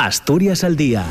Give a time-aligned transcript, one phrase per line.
[0.00, 1.04] Asturias al día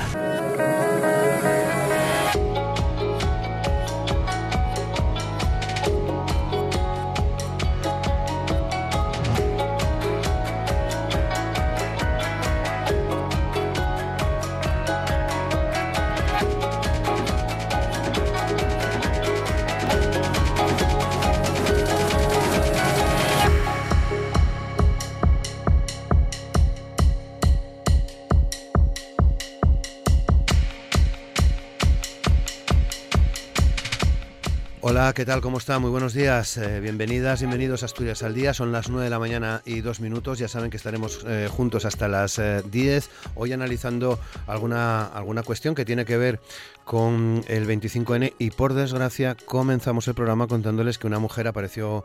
[35.20, 35.42] ¿qué tal?
[35.42, 35.80] ¿Cómo está?
[35.80, 36.56] Muy buenos días.
[36.56, 38.54] Eh, bienvenidas, bienvenidos a Asturias al Día.
[38.54, 40.40] Son las 9 de la mañana y dos minutos.
[40.40, 42.40] Ya saben que estaremos eh, juntos hasta las
[42.72, 43.06] 10.
[43.06, 46.40] Eh, Hoy analizando alguna, alguna cuestión que tiene que ver
[46.86, 52.04] con el 25N y por desgracia comenzamos el programa contándoles que una mujer apareció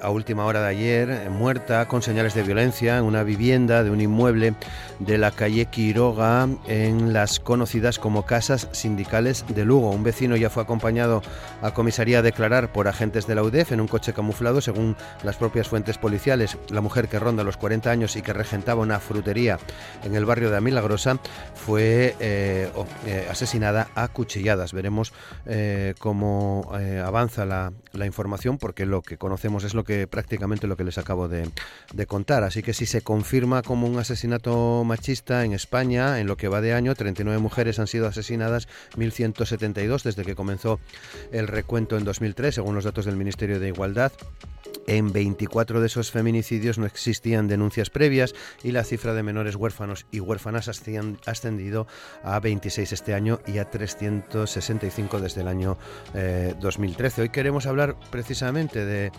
[0.00, 4.00] a última hora de ayer muerta con señales de violencia en una vivienda de un
[4.00, 4.54] inmueble
[4.98, 9.90] de la calle Quiroga en las conocidas como casas sindicales de Lugo.
[9.90, 11.20] Un vecino ya fue acompañado
[11.60, 12.32] a comisaría de
[12.72, 16.58] por agentes de la UDEF en un coche camuflado, según las propias fuentes policiales.
[16.68, 19.58] La mujer que ronda los 40 años y que regentaba una frutería
[20.02, 21.18] en el barrio de Milagrosa
[21.54, 22.70] fue eh,
[23.06, 24.74] eh, asesinada a cuchilladas.
[24.74, 25.14] Veremos
[25.46, 26.70] eh, cómo
[27.02, 27.72] avanza la,
[28.04, 31.48] información porque lo que conocemos es lo que prácticamente lo que les acabo de,
[31.92, 32.42] de contar.
[32.42, 36.60] Así que si se confirma como un asesinato machista en España, en lo que va
[36.60, 40.80] de año, 39 mujeres han sido asesinadas, 1.172 desde que comenzó
[41.32, 44.12] el recuento en 2000 según los datos del Ministerio de Igualdad.
[44.86, 50.06] En 24 de esos feminicidios no existían denuncias previas y la cifra de menores huérfanos
[50.10, 51.86] y huérfanas ha ascendido
[52.22, 55.78] a 26 este año y a 365 desde el año
[56.60, 57.20] 2013.
[57.20, 59.12] Eh, Hoy queremos hablar precisamente de,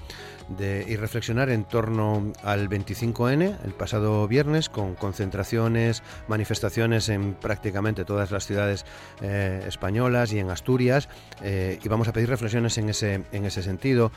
[0.87, 8.31] y reflexionar en torno al 25N, el pasado viernes, con concentraciones, manifestaciones en prácticamente todas
[8.31, 8.85] las ciudades
[9.21, 11.09] eh, españolas y en Asturias.
[11.41, 14.11] Eh, y vamos a pedir reflexiones en ese, en ese sentido.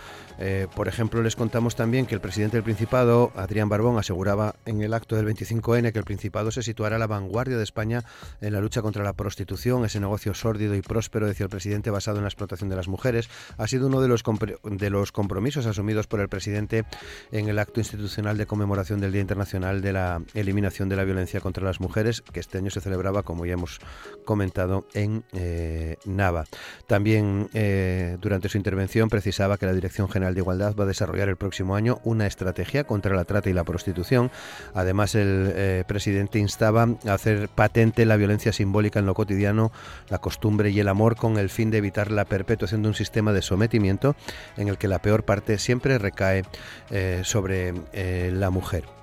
[0.75, 4.95] por ejemplo, les contamos también que el presidente del Principado, Adrián Barbón, aseguraba en el
[4.95, 8.03] acto del 25N que el Principado se situará a la vanguardia de España
[8.41, 12.17] en la lucha contra la prostitución, ese negocio sórdido y próspero, decía el presidente, basado
[12.17, 13.29] en la explotación de las mujeres.
[13.59, 14.23] Ha sido uno de los,
[14.63, 16.87] de los compromisos asumidos por el presidente
[17.31, 21.41] en el acto institucional de conmemoración del Día Internacional de la Eliminación de la Violencia
[21.41, 23.81] contra las Mujeres, que este año se celebraba, como ya hemos
[24.25, 26.47] comentado, en eh, Nava.
[26.87, 31.18] También eh, durante su intervención precisaba que la Dirección General de Igualdad va a desarrollar
[31.27, 34.31] el próximo año una estrategia contra la trata y la prostitución.
[34.75, 39.73] Además, el eh, presidente instaba a hacer patente la violencia simbólica en lo cotidiano,
[40.09, 43.33] la costumbre y el amor con el fin de evitar la perpetuación de un sistema
[43.33, 44.15] de sometimiento
[44.57, 46.45] en el que la peor parte siempre recae
[46.91, 48.98] eh, sobre eh, la mujer.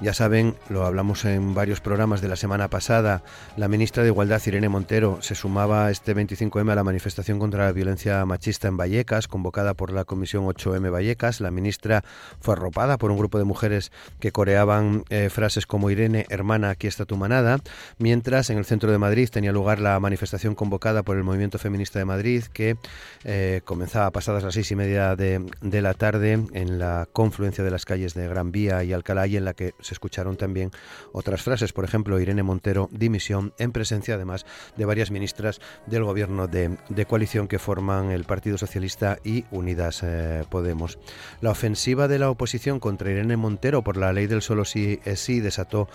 [0.00, 3.22] Ya saben, lo hablamos en varios programas de la semana pasada,
[3.58, 7.72] la ministra de Igualdad, Irene Montero, se sumaba este 25M a la manifestación contra la
[7.72, 11.42] violencia machista en Vallecas, convocada por la Comisión 8M Vallecas.
[11.42, 12.02] La ministra
[12.40, 16.86] fue arropada por un grupo de mujeres que coreaban eh, frases como Irene, hermana, aquí
[16.86, 17.58] está tu manada,
[17.98, 21.98] mientras en el centro de Madrid tenía lugar la manifestación convocada por el Movimiento Feminista
[21.98, 22.78] de Madrid, que
[23.24, 27.70] eh, comenzaba pasadas las seis y media de, de la tarde en la confluencia de
[27.70, 30.70] las calles de Gran Vía y Alcalá, y en la que se escucharon también
[31.12, 34.46] otras frases, por ejemplo, Irene Montero, dimisión, en presencia además
[34.76, 36.78] de varias ministras del gobierno de,
[37.08, 41.00] coalición que forman el Partido Socialista y Unidas eh, Podemos.
[41.40, 45.18] La ofensiva de la oposición contra Irene Montero por la ley del solo sí es
[45.18, 45.88] sí desató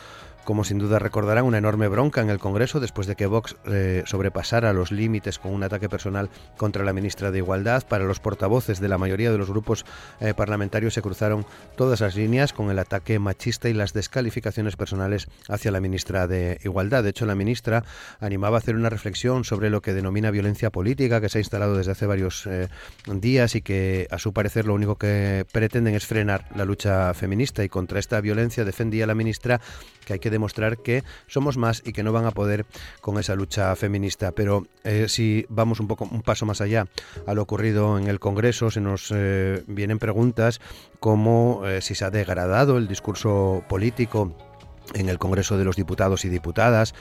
[0.46, 4.04] como sin duda recordarán, una enorme bronca en el Congreso después de que Vox eh,
[4.06, 7.84] sobrepasara los límites con un ataque personal contra la ministra de Igualdad.
[7.88, 9.86] Para los portavoces de la mayoría de los grupos
[10.20, 11.46] eh, parlamentarios se cruzaron
[11.76, 16.60] todas las líneas con el ataque machista y las descalificaciones personales hacia la ministra de
[16.64, 17.04] Igualdad.
[17.04, 17.84] De hecho, la ministra
[18.20, 21.78] animaba a hacer una reflexión sobre lo que denomina violencia política que se ha instalado
[21.78, 22.68] desde hace varios eh,
[23.06, 27.64] días y que, a su parecer, lo único que pretenden es frenar la lucha feminista
[27.64, 29.62] y contra esta violencia defendía la ministra
[30.04, 32.66] que hay que demostrar que somos más y que no van a poder
[33.02, 34.32] con esa lucha feminista.
[34.32, 36.88] Pero eh, si vamos un poco un paso más allá
[37.28, 40.60] a lo ocurrido en el Congreso, se nos eh, vienen preguntas
[41.06, 44.36] como eh, si se ha degradado el discurso político
[44.96, 46.96] en el Congreso de los Diputados y Diputadas,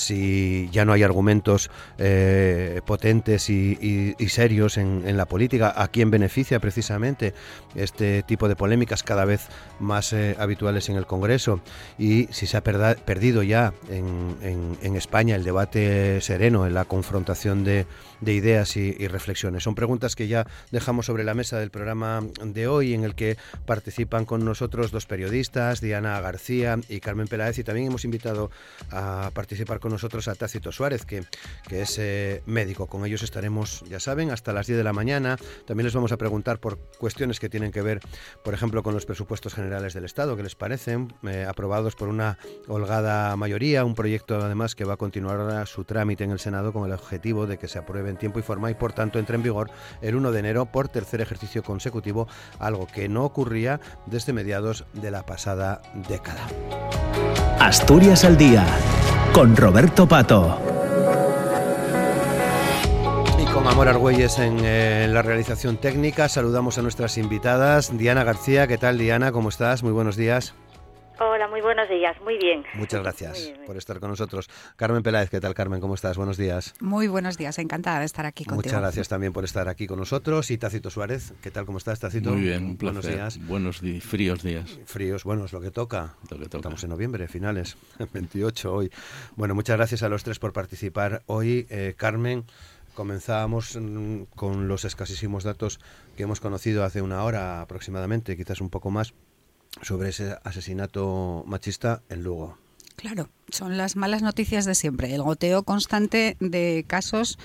[0.00, 6.60] si ya no hay argumentos eh, potentes y, serios en, la política, a quién beneficia
[6.60, 7.34] precisamente
[7.74, 9.48] este tipo de polémicas cada vez
[9.80, 11.60] más eh, habituales en el Congreso
[11.98, 17.86] y si se ha perdido ya en, España el debate sereno, en la confrontación de,
[18.24, 19.62] ideas y, y, reflexiones.
[19.62, 23.36] Son preguntas que ya dejamos sobre la mesa del programa de hoy en el que
[23.66, 28.50] participan con nosotros dos periodistas, Diana García y Carmen Peláez y también hemos invitado
[28.90, 31.24] a participar con nosotros a Tácito Suárez, que,
[31.68, 32.86] que es eh, médico.
[32.86, 35.36] Con ellos estaremos, ya saben, hasta las 10 de la mañana.
[35.66, 38.00] También les vamos a preguntar por cuestiones que tienen que ver,
[38.44, 42.38] por ejemplo, con los presupuestos generales del Estado, que les parecen, eh, aprobados por una
[42.68, 46.86] holgada mayoría, un proyecto además que va a continuar su trámite en el Senado con
[46.86, 49.42] el objetivo de que se apruebe en tiempo y forma y por tanto entre en
[49.42, 49.70] vigor
[50.00, 52.28] el 1 de enero por tercer ejercicio consecutivo,
[52.58, 56.46] algo que no ocurría desde mediados de la pasada década.
[57.58, 58.66] Asturias al día
[59.32, 60.58] con Roberto Pato.
[63.38, 67.96] Y con Amor Argüelles en eh, la realización técnica, saludamos a nuestras invitadas.
[67.96, 69.32] Diana García, ¿qué tal Diana?
[69.32, 69.82] ¿Cómo estás?
[69.82, 70.54] Muy buenos días.
[71.22, 72.64] Hola, muy buenos días, muy bien.
[72.72, 74.48] Muchas gracias por estar con nosotros.
[74.76, 75.78] Carmen Peláez, ¿qué tal Carmen?
[75.78, 76.16] ¿Cómo estás?
[76.16, 76.72] Buenos días.
[76.80, 78.62] Muy buenos días, encantada de estar aquí contigo.
[78.64, 80.50] Muchas gracias también por estar aquí con nosotros.
[80.50, 81.66] Y Tácito Suárez, ¿qué tal?
[81.66, 82.30] ¿Cómo estás, Tácito?
[82.32, 83.16] Muy bien, un Buenos placer.
[83.20, 83.46] días.
[83.46, 84.78] Buenos días, fríos días.
[84.86, 86.14] Fríos, bueno, es lo que toca.
[86.30, 86.56] Lo que toca.
[86.56, 87.76] Estamos en noviembre, finales,
[88.14, 88.90] 28 hoy.
[89.36, 91.66] Bueno, muchas gracias a los tres por participar hoy.
[91.68, 92.44] Eh, Carmen,
[92.94, 95.80] comenzábamos mm, con los escasísimos datos
[96.16, 99.12] que hemos conocido hace una hora aproximadamente, quizás un poco más,
[99.82, 102.58] sobre ese asesinato machista en Lugo.
[102.96, 107.38] Claro, son las malas noticias de siempre, el goteo constante de casos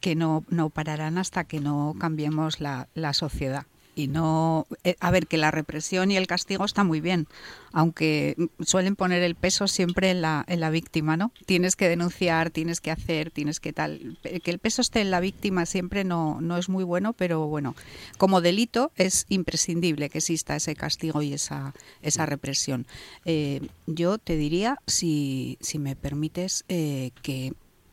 [0.00, 3.66] que no, no pararán hasta que no cambiemos la, la sociedad.
[3.94, 7.26] Y no, eh, a ver, que la represión y el castigo está muy bien,
[7.72, 11.32] aunque suelen poner el peso siempre en la, en la víctima, ¿no?
[11.46, 14.18] Tienes que denunciar, tienes que hacer, tienes que tal.
[14.22, 17.74] Que el peso esté en la víctima siempre no, no es muy bueno, pero bueno,
[18.18, 22.86] como delito es imprescindible que exista ese castigo y esa, esa represión.
[23.24, 27.52] Eh, yo te diría, si, si me permites, eh, que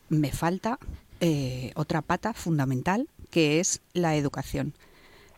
[0.10, 0.80] me falta
[1.20, 4.74] eh, otra pata fundamental, que es la educación.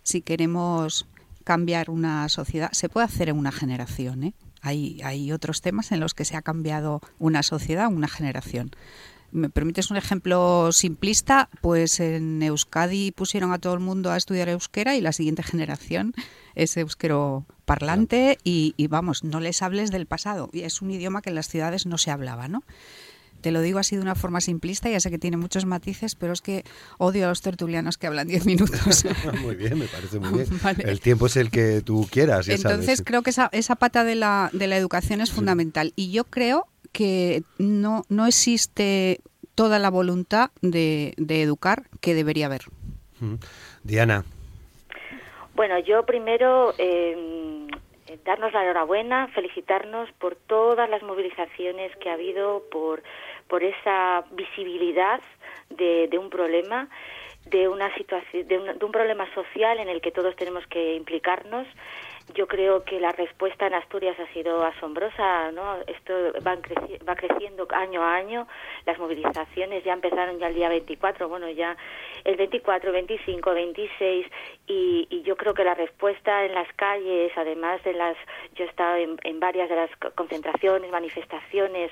[0.03, 1.07] Si queremos
[1.43, 4.23] cambiar una sociedad, se puede hacer en una generación.
[4.23, 4.33] ¿eh?
[4.61, 8.71] Hay, hay otros temas en los que se ha cambiado una sociedad, una generación.
[9.31, 11.49] ¿Me permites un ejemplo simplista?
[11.61, 16.13] Pues en Euskadi pusieron a todo el mundo a estudiar euskera y la siguiente generación
[16.53, 20.49] es euskero parlante y, y vamos, no les hables del pasado.
[20.53, 22.63] Y es un idioma que en las ciudades no se hablaba, ¿no?
[23.43, 26.31] Te lo digo así de una forma simplista, ya sé que tiene muchos matices, pero
[26.31, 26.63] es que
[26.97, 29.03] odio a los tertulianos que hablan 10 minutos.
[29.41, 30.47] muy bien, me parece muy bien.
[30.63, 30.89] Vale.
[30.89, 33.03] El tiempo es el que tú quieras, ya Entonces sabes.
[33.03, 35.91] creo que esa, esa pata de la, de la educación es fundamental.
[35.97, 39.19] Y yo creo que no, no existe
[39.55, 42.61] toda la voluntad de, de educar que debería haber.
[43.83, 44.23] Diana,
[45.53, 47.67] Bueno, yo primero eh,
[48.25, 53.03] darnos la enhorabuena, felicitarnos por todas las movilizaciones que ha habido, por,
[53.47, 55.21] por esa visibilidad
[55.69, 56.89] de, de un problema,
[57.45, 60.95] de una situación, de un, de un problema social en el que todos tenemos que
[60.95, 61.67] implicarnos.
[62.35, 65.75] Yo creo que la respuesta en Asturias ha sido asombrosa, ¿no?
[65.87, 66.13] Esto
[66.47, 68.47] va, creci va creciendo año a año.
[68.85, 71.75] Las movilizaciones ya empezaron ya el día 24, bueno, ya
[72.23, 74.25] el 24, 25, 26
[74.67, 78.15] y, y yo creo que la respuesta en las calles, además de las,
[78.55, 81.91] yo he estado en, en varias de las concentraciones, manifestaciones,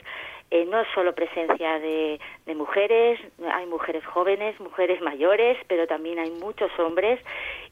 [0.51, 3.19] eh, no solo presencia de, de mujeres,
[3.53, 7.19] hay mujeres jóvenes, mujeres mayores, pero también hay muchos hombres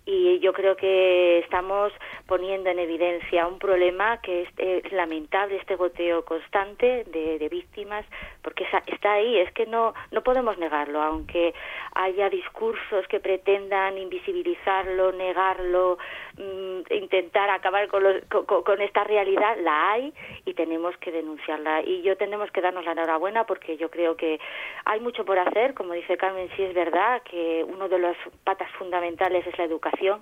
[0.05, 1.93] y yo creo que estamos
[2.25, 8.05] poniendo en evidencia un problema que es, lamentable este goteo constante de, de víctimas
[8.41, 11.53] porque está ahí es que no no podemos negarlo aunque
[11.93, 15.99] haya discursos que pretendan invisibilizarlo negarlo
[16.39, 20.13] mmm, intentar acabar con, los, con esta realidad la hay
[20.45, 21.81] y tenemos que denunciarla.
[21.83, 24.39] Y yo tenemos que darnos la enhorabuena porque yo creo que
[24.85, 25.73] hay mucho por hacer.
[25.73, 30.21] Como dice Carmen sí es verdad que uno de las patas fundamentales es la educación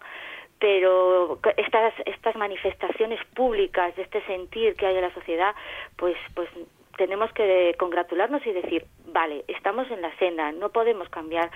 [0.60, 5.54] pero estas estas manifestaciones públicas de este sentir que hay en la sociedad
[5.98, 6.50] pues pues
[6.98, 11.50] tenemos que congratularnos y decir, vale, estamos en la senda, no podemos cambiar,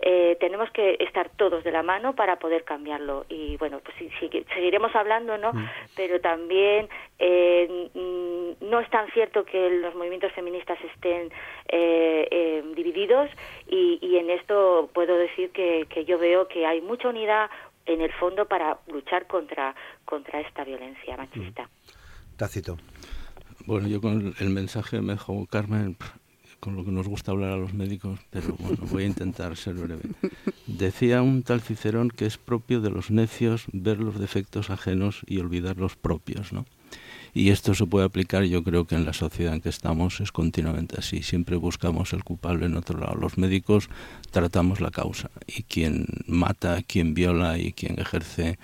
[0.00, 3.24] eh, tenemos que estar todos de la mano para poder cambiarlo.
[3.28, 5.52] Y bueno, pues sí, sí, seguiremos hablando, ¿no?
[5.52, 5.68] Mm.
[5.96, 6.88] Pero también
[7.18, 7.90] eh,
[8.60, 11.30] no es tan cierto que los movimientos feministas estén
[11.68, 13.30] eh, eh, divididos
[13.66, 17.50] y, y, en esto puedo decir que, que yo veo que hay mucha unidad
[17.86, 19.74] en el fondo para luchar contra,
[20.04, 21.68] contra esta violencia machista.
[22.36, 22.76] Tácito.
[23.68, 25.94] Bueno, yo con el mensaje me dejó Carmen,
[26.58, 29.74] con lo que nos gusta hablar a los médicos, pero bueno, voy a intentar ser
[29.74, 30.04] breve.
[30.66, 35.36] Decía un tal Cicerón que es propio de los necios ver los defectos ajenos y
[35.40, 36.64] olvidar los propios, ¿no?
[37.34, 40.32] Y esto se puede aplicar, yo creo que en la sociedad en que estamos es
[40.32, 41.22] continuamente así.
[41.22, 43.16] Siempre buscamos el culpable en otro lado.
[43.16, 43.90] Los médicos
[44.30, 48.58] tratamos la causa y quien mata, quien viola y quien ejerce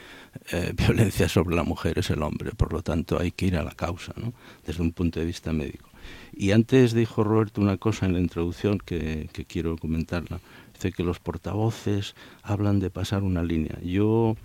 [0.51, 2.53] eh, violencia sobre la mujer es el hombre.
[2.53, 4.33] Por lo tanto, hay que ir a la causa, ¿no?
[4.67, 5.89] desde un punto de vista médico.
[6.37, 10.41] Y antes dijo Roberto una cosa en la introducción que, quiero comentarla.
[10.75, 13.79] Dice que los portavoces hablan de pasar una línea.
[13.83, 14.37] Yo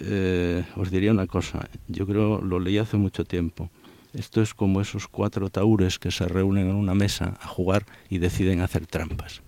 [0.00, 3.70] eh, os diría una cosa, yo creo, lo leí hace mucho tiempo.
[4.12, 8.18] Esto es como esos cuatro taúres que se reúnen en una mesa a jugar y
[8.18, 9.42] deciden hacer trampas.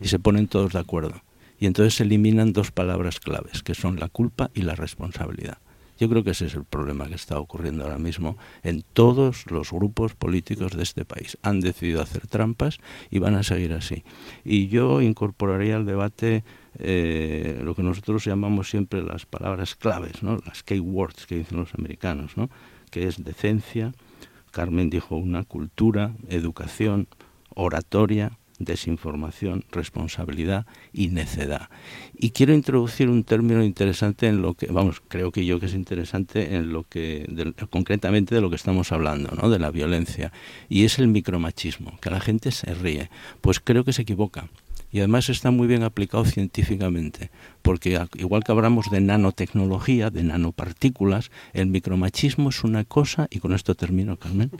[0.00, 1.20] Y se ponen todos de acuerdo.
[1.58, 5.58] Y entonces se eliminan dos palabras claves, que son la culpa y la responsabilidad.
[5.98, 9.72] Yo creo que ese es el problema que está ocurriendo ahora mismo en todos los
[9.72, 11.36] grupos políticos de este país.
[11.42, 12.78] Han decidido hacer trampas
[13.10, 14.04] y van a seguir así.
[14.44, 16.44] Y yo incorporaría al debate
[16.78, 20.38] eh, lo que nosotros llamamos siempre las palabras claves, ¿no?
[20.46, 22.48] las keywords que dicen los americanos, ¿no?
[22.90, 23.92] que es decencia,
[24.52, 27.08] Carmen dijo una cultura, educación,
[27.54, 31.68] oratoria, desinformación, responsabilidad y necedad.
[32.16, 35.74] Y quiero introducir un término interesante en lo que, vamos, creo que yo que es
[35.74, 39.48] interesante en lo que, concretamente de lo que estamos hablando, ¿no?
[39.48, 40.32] De la violencia.
[40.68, 43.10] Y es el micromachismo, que la gente se ríe.
[43.40, 44.48] Pues creo que se equivoca.
[44.90, 51.30] Y además está muy bien aplicado científicamente, porque igual que hablamos de nanotecnología, de nanopartículas,
[51.52, 54.50] el micromachismo es una cosa, y con esto termino, Carmen,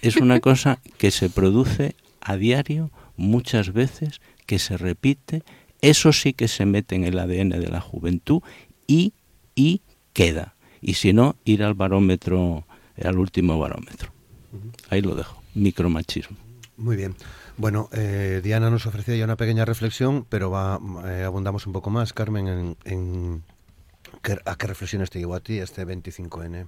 [0.00, 2.90] es una cosa que se produce a diario
[3.22, 5.42] muchas veces, que se repite,
[5.80, 8.42] eso sí que se mete en el ADN de la juventud
[8.86, 9.14] y,
[9.54, 9.80] y
[10.12, 10.54] queda.
[10.80, 12.64] Y si no, ir al barómetro,
[13.02, 14.12] al último barómetro.
[14.90, 16.36] Ahí lo dejo, micromachismo.
[16.76, 17.14] Muy bien.
[17.56, 21.90] Bueno, eh, Diana nos ofrecía ya una pequeña reflexión, pero va, eh, abundamos un poco
[21.90, 23.42] más, Carmen, en, en
[24.44, 26.66] a qué reflexiones te llevó a ti este 25N.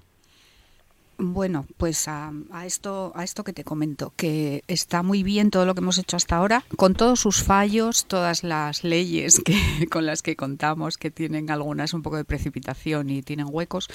[1.19, 2.33] Bueno, pues a,
[2.65, 6.17] esto a esto que te comento, que está muy bien todo lo que hemos hecho
[6.17, 9.55] hasta ahora, con todos sus fallos, todas las leyes que,
[9.91, 13.89] con las que contamos, que tienen algunas un poco de precipitación y tienen huecos,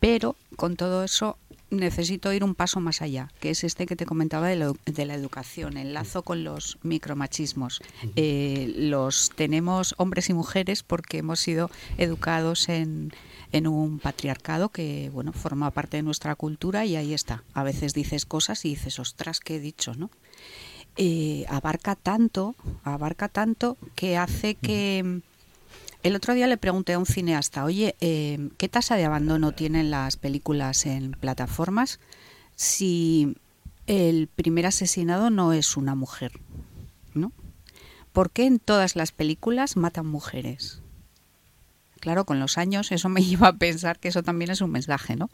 [0.00, 1.38] pero con todo eso
[1.70, 5.76] necesito ir un paso más allá, que es este que te comentaba de, la educación,
[5.76, 7.82] el lazo con los micromachismos.
[8.16, 13.12] Eh, los tenemos hombres y mujeres porque hemos sido educados en,
[13.52, 17.44] en un patriarcado que bueno forma parte de nuestra cultura y ahí está.
[17.54, 19.94] A veces dices cosas y dices, ostras, ¿qué he dicho?
[19.94, 20.10] ¿no?
[20.96, 25.22] Eh, abarca tanto, abarca tanto que hace que...
[26.04, 29.90] El otro día le pregunté a un cineasta, oye, eh, ¿qué tasa de abandono tienen
[29.90, 31.98] las películas en plataformas
[32.54, 33.36] si
[33.86, 36.32] el primer asesinado no es una mujer?
[37.14, 37.32] ¿No?
[38.12, 40.82] ¿Por qué en todas las películas matan mujeres?
[42.00, 45.16] Claro, con los años eso me lleva a pensar que eso también es un mensaje,
[45.16, 45.30] ¿no?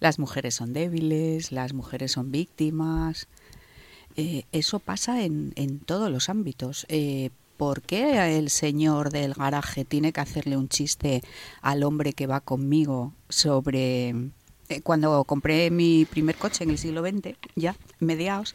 [0.00, 3.28] Las mujeres son débiles, las mujeres son víctimas.
[4.16, 6.86] Eh, eso pasa en, en, todos los ámbitos.
[6.88, 11.22] Eh, ¿Por qué el señor del garaje tiene que hacerle un chiste
[11.60, 14.14] al hombre que va conmigo sobre
[14.70, 18.52] eh, cuando compré mi primer coche en el siglo XX, ya, mediados,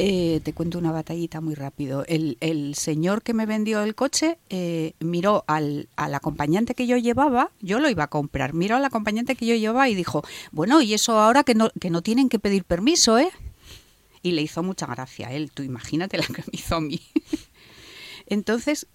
[0.00, 2.04] eh, te cuento una batallita muy rápido.
[2.08, 7.52] El, señor que me vendió el coche eh, miró al, al, acompañante que yo llevaba,
[7.60, 10.94] yo lo iba a comprar, miró al acompañante que yo llevaba y dijo, bueno, y
[10.94, 13.30] eso ahora que no, que no tienen que pedir permiso, ¿eh?
[14.20, 17.00] Y le hizo mucha gracia a él, tú imagínate la que me hizo a mí.
[18.26, 18.88] Entonces,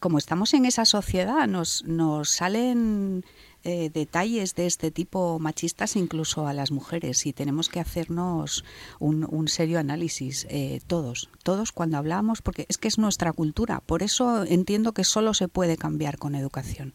[0.00, 3.24] como estamos en esa sociedad, nos, nos salen
[3.64, 8.64] eh, detalles de este tipo machistas incluso a las mujeres y tenemos que hacernos
[9.00, 14.02] un, serio análisis eh, todos, todos cuando hablamos, porque es que es nuestra cultura, por
[14.02, 16.94] eso entiendo que solo se puede cambiar con educación.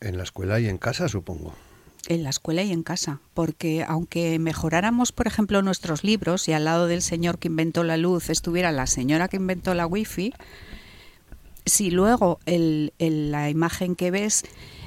[0.00, 1.54] En la escuela y en casa, supongo
[2.08, 6.64] en la escuela y en casa, porque aunque mejoráramos, por ejemplo, nuestros libros y al
[6.64, 10.32] lado del señor que inventó la luz estuviera la señora que inventó la wifi,
[11.68, 14.44] si luego el, la imagen que ves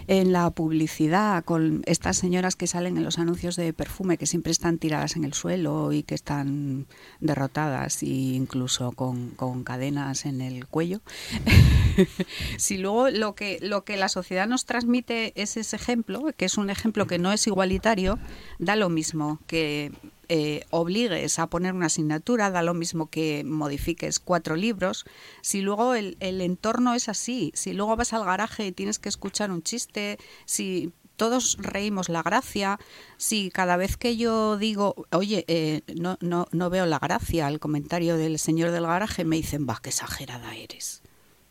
[0.07, 4.51] en la publicidad con estas señoras que salen en los anuncios de perfume que siempre
[4.51, 6.87] están tiradas en el suelo y que están
[7.19, 9.31] derrotadas e incluso con,
[9.63, 11.01] cadenas en el cuello.
[12.57, 16.57] si luego lo que, lo que la sociedad nos transmite es ese ejemplo, que es
[16.57, 18.19] un ejemplo que no es igualitario,
[18.59, 19.91] da lo mismo que
[20.33, 25.03] eh, obligues a poner una asignatura, da lo mismo que modifiques cuatro libros.
[25.41, 29.51] Si luego el, entorno es así, si luego vas al garaje y tienes que escuchar
[29.51, 32.79] un chiste, si todos reímos la gracia.
[33.17, 37.59] Si cada vez que yo digo, oye, eh, no, no, no veo la gracia al
[37.59, 41.01] comentario del señor del garaje, me dicen, va, qué exagerada eres.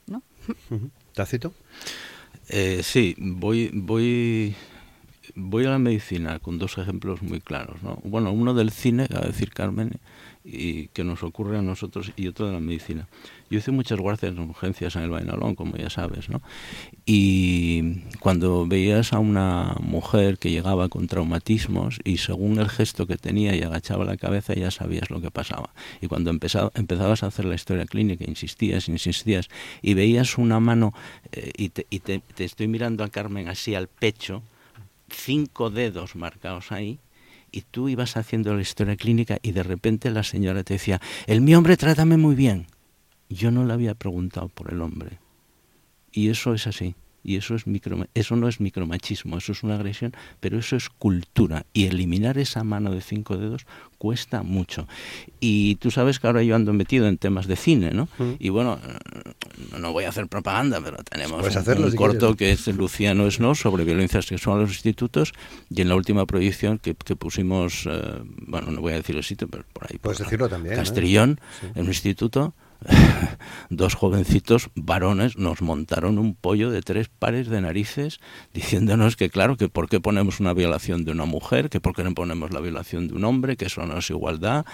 [0.06, 0.22] ¿No?
[1.14, 1.52] ¿Tácito?
[2.48, 4.56] Eh, sí, voy, voy
[5.40, 7.82] voy a la medicina con dos ejemplos muy claros.
[7.82, 7.98] ¿no?
[8.04, 9.92] Bueno, uno del cine, a decir Carmen,
[10.42, 13.08] y que nos ocurre a nosotros, y otro de la medicina.
[13.50, 16.28] Yo hice muchas guardias en urgencias en el Bainalón, como ya sabes.
[17.04, 23.16] Y cuando veías a una mujer que llegaba con traumatismos y según el gesto que
[23.16, 25.70] tenía y agachaba la cabeza ya sabías lo que pasaba.
[26.00, 29.48] Y cuando empezabas a hacer la historia clínica, insistías, insistías,
[29.82, 30.94] y veías una mano,
[31.32, 34.42] eh, y, te, y te estoy mirando a Carmen así al pecho,
[35.12, 37.00] cinco dedos marcados ahí,
[37.52, 41.40] y tú ibas haciendo la historia clínica y de repente la señora te decía, el
[41.40, 42.66] mi hombre trátame muy bien.
[43.28, 45.18] Yo no le había preguntado por el hombre.
[46.12, 46.94] Y eso es así.
[47.22, 50.88] Y eso, es micro, eso no es micromachismo, eso es una agresión, pero eso es
[50.88, 51.66] cultura.
[51.72, 53.66] Y eliminar esa mano de cinco dedos
[53.98, 54.88] cuesta mucho.
[55.40, 58.08] Y tú sabes que ahora yo ando metido en temas de cine, ¿no?
[58.38, 58.78] Y bueno,
[59.78, 64.22] no voy a hacer propaganda, pero tenemos un, corto que es Luciano Esno sobre violencia
[64.22, 65.34] sexual en los institutos
[65.68, 69.48] y en la última proyección que, pusimos, eh, bueno, no voy a decir el sitio,
[69.48, 69.98] pero por ahí.
[69.98, 70.76] Puedes decirlo también.
[70.76, 71.40] Castrillón,
[71.74, 72.54] en un instituto
[73.70, 78.20] dos jovencitos varones nos montaron un pollo de tres pares de narices
[78.52, 82.04] diciéndonos que claro, que por qué ponemos una violación de una mujer, que por qué
[82.04, 84.64] no ponemos la violación de un hombre, que eso no es igualdad.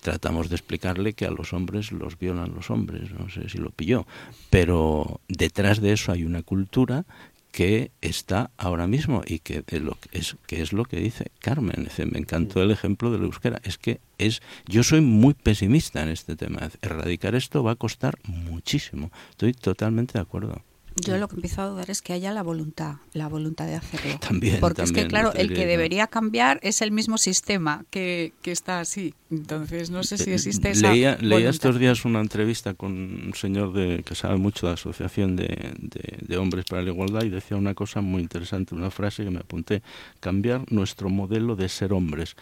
[0.00, 3.70] Tratamos de explicarle que a los hombres los violan los hombres, no sé si lo
[3.70, 4.06] pilló,
[4.50, 7.04] pero detrás de eso hay una cultura
[7.52, 11.30] que está ahora mismo y que es lo que es, que es lo que dice
[11.38, 11.86] Carmen.
[12.10, 13.60] Me encantó el ejemplo de la euskera.
[13.62, 16.70] Es que es, yo soy muy pesimista en este tema.
[16.80, 19.12] Erradicar esto va a costar muchísimo.
[19.30, 20.62] Estoy totalmente de acuerdo.
[20.96, 24.18] Yo lo que empiezo a dudar es que haya la voluntad, la voluntad de hacerlo.
[24.20, 28.52] También, Porque es que, claro, el que debería cambiar es el mismo sistema que, que
[28.52, 29.14] está así.
[29.30, 33.34] Entonces, no sé si eh, existe esa leía, leía estos días una entrevista con un
[33.34, 35.72] señor de, que sabe mucho de la Asociación de,
[36.20, 39.40] de, Hombres para la Igualdad y decía una cosa muy interesante, una frase que me
[39.40, 39.82] apunté,
[40.20, 42.36] cambiar nuestro modelo de ser hombres.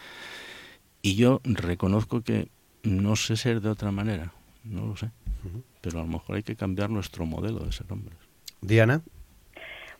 [1.01, 2.49] Y yo reconozco que
[2.83, 5.11] no sé ser de otra manera, no lo sé,
[5.81, 8.17] pero a lo mejor hay que cambiar nuestro modelo de ser hombres.
[8.61, 9.01] Diana.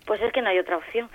[0.05, 1.09] Pues es que no hay otra opción.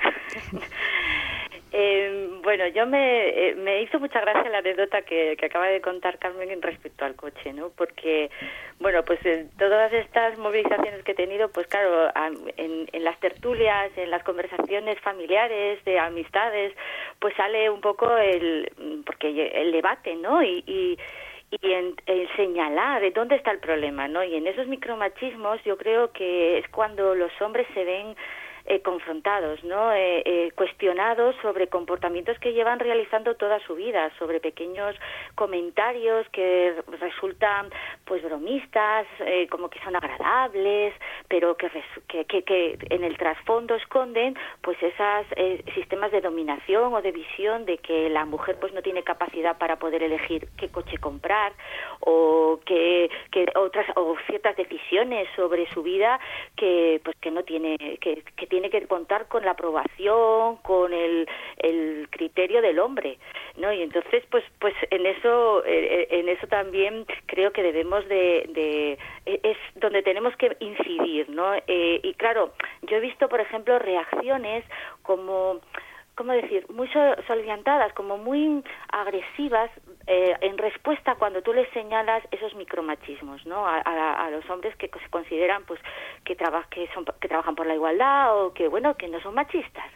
[1.73, 5.81] eh, bueno, yo me, eh, me hizo mucha gracia la anécdota que, que acaba de
[5.81, 7.71] contar Carmen respecto al coche, ¿no?
[7.71, 8.31] Porque,
[8.79, 12.13] bueno, pues en todas estas movilizaciones que he tenido, pues claro,
[12.57, 16.73] en, en las tertulias, en las conversaciones familiares, de amistades,
[17.19, 20.43] pues sale un poco el, porque el debate, ¿no?
[20.43, 20.99] y, y
[21.51, 21.95] y en,
[22.37, 24.23] señalar de dónde está el problema, ¿no?
[24.25, 28.17] Y en esos micromachismos yo creo que es cuando los hombres se ven
[28.69, 29.93] eh, confrontados, ¿no?
[29.93, 34.97] Eh, eh, cuestionados sobre comportamientos que llevan realizando toda su vida, sobre pequeños
[35.37, 37.71] comentarios que resultan
[38.05, 39.07] pues bromistas,
[39.51, 40.95] como que son agradables,
[41.29, 41.71] pero que,
[42.09, 45.27] que, que, en el trasfondo esconden pues esos
[45.75, 49.77] sistemas de dominación o de visión de que la mujer pues no tiene capacidad para
[49.77, 51.53] poder elegir qué coche comprar
[52.01, 53.11] o que,
[53.55, 56.19] otras o ciertas decisiones sobre su vida
[56.57, 62.09] que pues que no tiene que, que que contar con la aprobación, con el, el
[62.11, 63.19] criterio del hombre,
[63.57, 63.73] ¿no?
[63.73, 68.49] Y entonces, pues, pues en eso, eh, eh, en eso también creo que debemos de,
[68.53, 71.55] de es donde tenemos que incidir, ¿no?
[71.67, 74.65] Eh, y claro, yo he visto, por ejemplo, reacciones
[75.03, 75.61] como
[76.17, 76.89] ¿cómo decir?, muy
[77.27, 79.71] soliviantadas, como muy agresivas
[80.09, 83.67] eh, en respuesta cuando tú les señalas esos micromachismos, ¿no?
[83.67, 85.81] A, a, los hombres que se consideran, pues,
[86.25, 89.91] que, que, son, que trabajan por la igualdad o que, bueno, que no son machistas.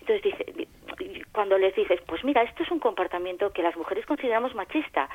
[0.00, 0.68] Entonces, dice,
[1.32, 5.08] cuando les dices, pues mira, esto es un comportamiento que las mujeres consideramos machista,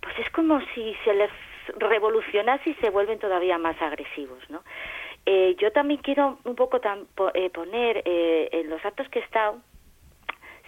[0.00, 1.30] pues es como si se les
[1.76, 4.62] revolucionase y se vuelven todavía más agresivos, ¿no?
[5.28, 6.80] Eh, yo también quiero un poco
[7.34, 9.58] eh, poner en los actos que he estado,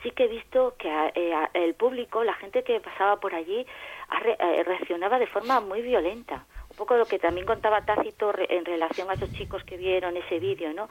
[0.09, 3.67] sí que he visto que eh, el público, la gente que pasaba por allí,
[4.27, 6.45] eh, reaccionaba de forma muy violenta.
[6.71, 10.39] Un poco lo que también contaba Tácito en relación a esos chicos que vieron ese
[10.39, 10.89] vídeo, ¿no?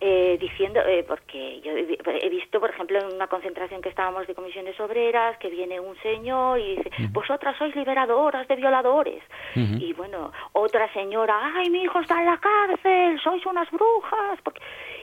[0.00, 4.80] Eh, diciendo, porque yo he visto, por ejemplo, en una concentración que estábamos de comisiones
[4.80, 9.22] obreras, que viene un señor y dice, vosotras sois liberadoras de violadores.
[9.54, 14.40] Y bueno, otra señora, ay, mi hijo está en la cárcel, sois unas brujas.
[14.42, 14.62] Porque...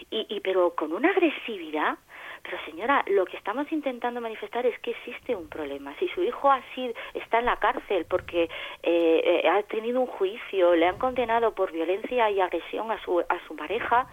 [0.10, 1.98] Y, y pero con una agresividad
[2.46, 5.96] pero señora, lo que estamos intentando manifestar es que existe un problema.
[5.98, 8.44] Si su hijo así está en la cárcel porque
[8.84, 13.20] eh, eh, ha tenido un juicio, le han condenado por violencia y agresión a su,
[13.20, 14.08] a su pareja,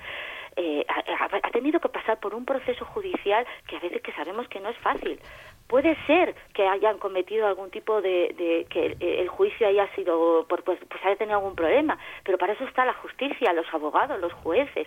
[0.57, 4.61] eh, ha, tenido que pasar por un proceso judicial que a veces que sabemos que
[4.61, 5.21] no es fácil.
[5.67, 10.65] Puede ser que hayan cometido algún tipo de, de que el, juicio haya sido, por,
[10.65, 14.33] pues, pues haya tenido algún problema, pero para eso está la justicia, los abogados, los
[14.35, 14.87] jueces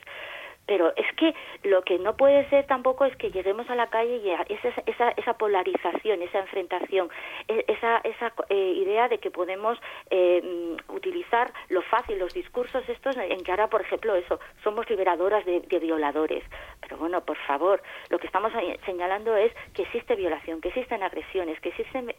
[0.66, 4.18] pero es que lo que no puede ser tampoco es que lleguemos a la calle
[4.18, 7.10] y esa, esa, esa polarización, esa enfrentación,
[7.48, 13.16] e, esa, esa eh, idea de que podemos eh, utilizar lo fácil, los discursos estos
[13.18, 16.44] en que ahora, por ejemplo, eso, somos liberadoras de, violadores.
[16.82, 18.52] Pero bueno, por favor, lo que estamos
[18.86, 22.14] señalando es que existe violación, que existen agresiones, que existen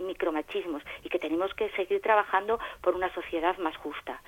[0.00, 4.20] micromachismos y que tenemos que seguir trabajando por una sociedad más justa.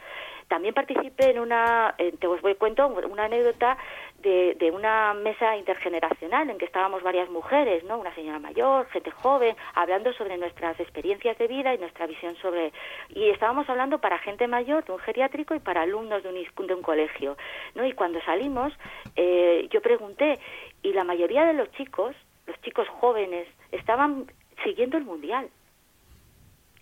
[0.53, 3.79] También participé en una, te os voy cuento una anécdota
[4.19, 7.97] de, de, una mesa intergeneracional en que estábamos varias mujeres, ¿no?
[7.97, 12.71] Una señora mayor, gente joven, hablando sobre nuestras experiencias de vida y nuestra visión sobre
[13.09, 16.75] y estábamos hablando para gente mayor de un geriátrico y para alumnos de un, de
[16.75, 17.39] un colegio,
[17.75, 17.87] ¿no?
[17.87, 18.75] Y cuando salimos,
[19.17, 20.39] eh, yo pregunté
[20.83, 22.15] y la mayoría de los chicos,
[22.47, 24.31] los chicos jóvenes, estaban
[24.63, 25.49] siguiendo el mundial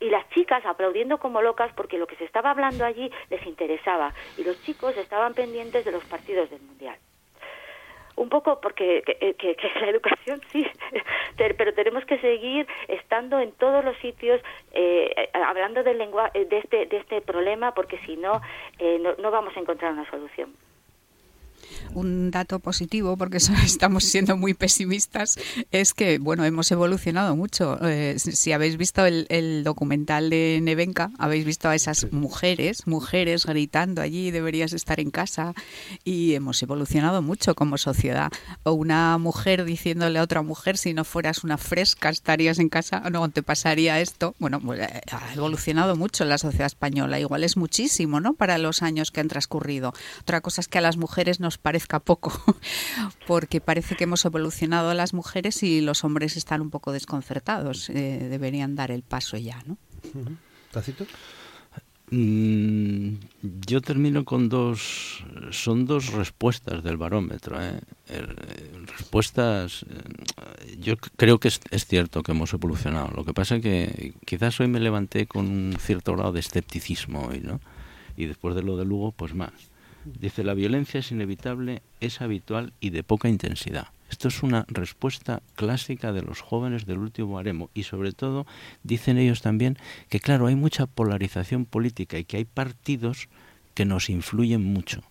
[0.01, 4.13] y las chicas aplaudiendo como locas porque lo que se estaba hablando allí les interesaba
[4.37, 6.97] y los chicos estaban pendientes de los partidos del mundial.
[8.17, 10.67] Un poco porque que, la educación sí,
[11.37, 14.41] pero tenemos que seguir estando en todos los sitios
[14.73, 18.41] eh, hablando del lenguaje de este de este problema porque si no,
[18.79, 20.55] eh, no no vamos a encontrar una solución
[21.95, 25.39] un dato positivo, porque estamos siendo muy pesimistas,
[25.71, 27.79] es que, bueno, hemos evolucionado mucho.
[27.83, 34.03] Eh, si habéis visto el, documental de Nevenka, habéis visto a esas mujeres, mujeres gritando
[34.03, 35.55] allí, deberías estar en casa,
[36.05, 38.31] y hemos evolucionado mucho como sociedad.
[38.63, 43.01] O una mujer diciéndole a otra mujer, si no fueras una fresca, estarías en casa,
[43.11, 44.35] no te pasaría esto.
[44.39, 48.35] Bueno, pues, eh, ha evolucionado mucho la sociedad española, igual es muchísimo, ¿no?
[48.35, 49.93] Para los años que han transcurrido.
[50.21, 52.33] Otra cosa es que a las mujeres nos parezca poco,
[53.27, 57.91] porque parece que hemos evolucionado las mujeres y los hombres están un poco desconcertados.
[57.91, 59.77] Eh, deberían dar el paso ya, ¿no?
[60.71, 61.07] ¿Tacito?
[62.13, 63.15] Mm,
[63.67, 67.63] yo termino con dos, son dos respuestas del barómetro.
[67.63, 67.81] ¿eh?
[68.87, 73.13] Respuestas, eh, yo creo que es, es, cierto que hemos evolucionado.
[73.15, 77.27] Lo que pasa es que quizás hoy me levanté con un cierto grado de escepticismo
[77.27, 77.61] hoy, ¿no?
[78.17, 79.70] Y después de lo de Lugo, pues más.
[80.19, 83.89] Dice, la violencia es inevitable, es habitual y de poca intensidad.
[84.11, 88.47] Esto es una respuesta clásica de los jóvenes del último baremo y sobre todo
[88.83, 93.29] dicen ellos también que claro, hay mucha polarización política y que hay partidos
[93.75, 95.03] que nos influyen mucho.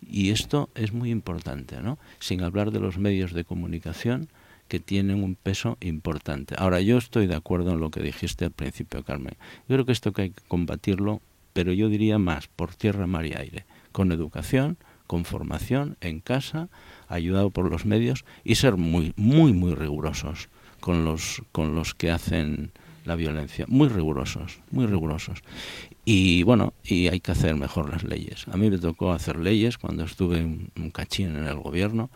[0.00, 1.98] Y esto es muy importante, ¿no?
[2.18, 4.28] Sin hablar de los medios de comunicación
[4.68, 6.54] que tienen un peso importante.
[6.58, 9.36] Ahora, yo estoy de acuerdo en lo que dijiste al principio, Carmen.
[9.68, 11.20] Yo creo que esto que hay que combatirlo,
[11.52, 14.76] pero yo diría más por tierra, mar y aire con educación,
[15.06, 16.68] con formación en casa,
[17.06, 20.48] ayudado por los medios y ser muy, muy, muy rigurosos
[20.80, 22.72] con los, con los que hacen
[23.04, 25.38] la violencia, muy rigurosos, muy rigurosos.
[26.04, 28.48] Y bueno, y hay que hacer mejor las leyes.
[28.48, 32.10] A mí me tocó hacer leyes cuando estuve un, cachín en el gobierno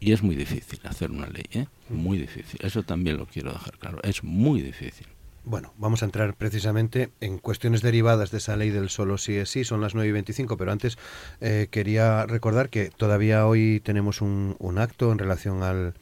[0.00, 1.66] y es muy difícil hacer una ley, ¿eh?
[1.88, 2.60] muy difícil.
[2.62, 5.06] Eso también lo quiero dejar claro, es muy difícil.
[5.44, 9.50] Bueno, vamos a entrar precisamente en cuestiones derivadas de esa ley del solo sí es
[9.50, 10.98] sí, son las 9 y 25, pero antes
[11.40, 15.94] eh, quería recordar que todavía hoy tenemos un, un acto en relación al,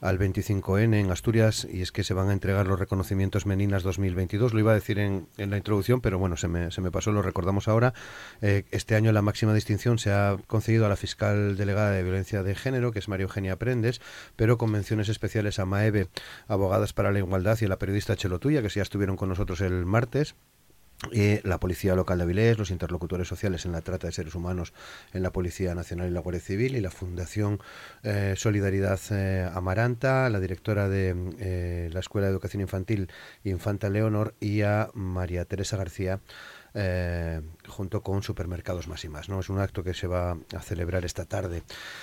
[0.00, 4.54] al 25N en Asturias y es que se van a entregar los reconocimientos Meninas 2022.
[4.54, 7.12] Lo iba a decir en, en la introducción, pero bueno, se me, se me, pasó,
[7.12, 7.94] lo recordamos ahora.
[8.42, 12.42] Eh, este año la máxima distinción se ha concedido a la fiscal delegada de violencia
[12.42, 14.00] de género, que es María Eugenia Prendes,
[14.36, 16.08] pero con menciones especiales a Maeve,
[16.48, 19.86] Abogadas para la Igualdad, y a la periodista Chelotuya, que ya estuvieron con nosotros el
[19.86, 20.34] martes
[21.42, 24.72] la Policía Local de Avilés, los interlocutores sociales en la trata de seres humanos
[25.12, 27.60] en la Policía Nacional y la Guardia Civil y la Fundación
[28.02, 33.08] eh, Solidaridad eh, Amaranta, la directora de eh, la Escuela de Educación Infantil
[33.44, 36.20] Infanta Leonor y a María Teresa García.
[37.66, 39.28] junto con Supermercados Más y Más.
[39.28, 39.40] ¿no?
[39.40, 41.62] Es un acto que se va a celebrar esta tarde.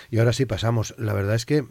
[0.10, 0.96] Y ahora sí pasamos.
[0.98, 1.68] La verdad es que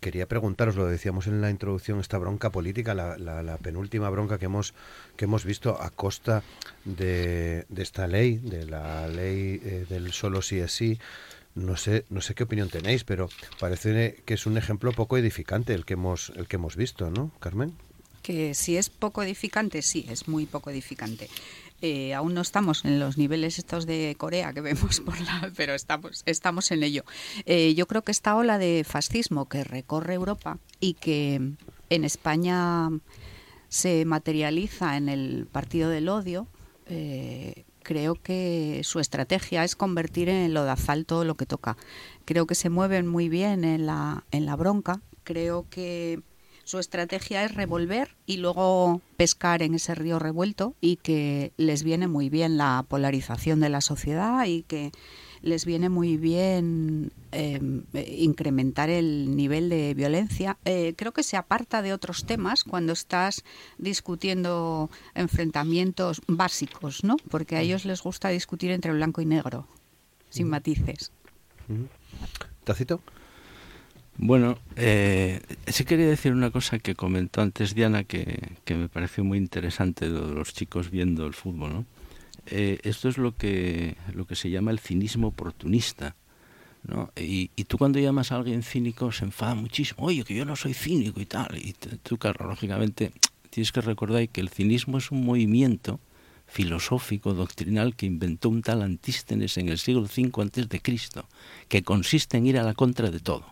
[0.00, 4.74] quería preguntaros, lo decíamos en la introducción, esta bronca política, la, penúltima bronca que hemos,
[5.16, 6.42] que hemos visto a costa
[6.84, 10.98] de, esta ley, de la ley eh, del solo sí es sí.
[11.54, 13.28] No sé, no sé qué opinión tenéis, pero
[13.60, 17.30] parece que es un ejemplo poco edificante el que hemos, el que hemos visto, ¿no,
[17.40, 17.74] Carmen?
[18.22, 21.28] Que si es poco edificante, sí, es muy poco edificante.
[21.84, 25.74] Eh, aún no estamos en los niveles estos de Corea que vemos por la, pero
[25.74, 27.04] estamos, en ello.
[27.44, 31.40] Eh, yo creo que esta ola de fascismo que recorre Europa y que
[31.90, 32.88] en España
[33.68, 36.46] se materializa en el partido del odio,
[36.86, 41.76] eh, creo que su estrategia es convertir en lo de asfalto lo que toca.
[42.24, 45.00] Creo que se mueven muy bien en la, en la bronca.
[45.24, 46.20] Creo que
[46.64, 52.08] su estrategia es revolver y luego pescar en ese río revuelto y que les viene
[52.08, 54.92] muy bien la polarización de la sociedad y que
[55.42, 60.56] les viene muy bien em, incrementar el nivel de violencia.
[60.64, 63.42] Eh, creo que se aparta de otros temas cuando estás
[63.76, 67.16] discutiendo enfrentamientos básicos, ¿no?
[67.28, 69.66] Porque a ellos les gusta discutir entre blanco y negro,
[70.30, 71.10] sin matices.
[72.64, 73.00] ¿Tacito?
[74.18, 79.38] Bueno, eh, sí quería decir una cosa que comentó antes Diana que, me pareció muy
[79.38, 81.72] interesante de los chicos viendo el fútbol.
[81.72, 81.86] ¿no?
[82.46, 86.14] Eh, esto es lo que, lo que se llama el cinismo oportunista.
[86.84, 87.10] ¿no?
[87.16, 90.04] Y, tú cuando llamas a alguien cínico se enfada muchísimo.
[90.04, 91.56] Oye, que yo no soy cínico y tal.
[91.56, 93.12] Y tú, claro, lógicamente,
[93.50, 96.00] tienes que recordar que el cinismo es un movimiento
[96.46, 101.26] filosófico, doctrinal que inventó un tal Antístenes en el siglo V Cristo,
[101.68, 103.51] que consiste en ir a la contra de todo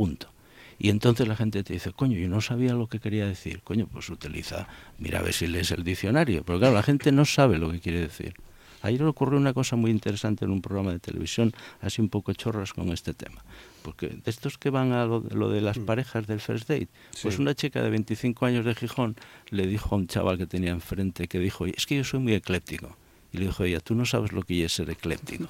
[0.00, 0.32] punto.
[0.78, 3.60] Y entonces la gente te dice, coño, yo no sabía lo que quería decir.
[3.62, 6.42] Coño, pues utiliza, mira a ver si lees el diccionario.
[6.42, 8.32] Pero claro, la gente no sabe lo que quiere decir.
[8.80, 12.72] Ayer ocurrió una cosa muy interesante en un programa de televisión, así un poco chorras
[12.72, 13.44] con este tema.
[13.82, 15.84] Porque de estos que van a lo, de las mm.
[15.84, 16.88] parejas del first date,
[17.20, 19.16] pues una chica de 25 años de Gijón
[19.50, 22.32] le dijo a un chaval que tenía enfrente, que dijo, es que yo soy muy
[22.32, 22.96] ecléptico.
[23.32, 25.46] Y le dijo ella, tú no sabes lo que es ser ecléptico.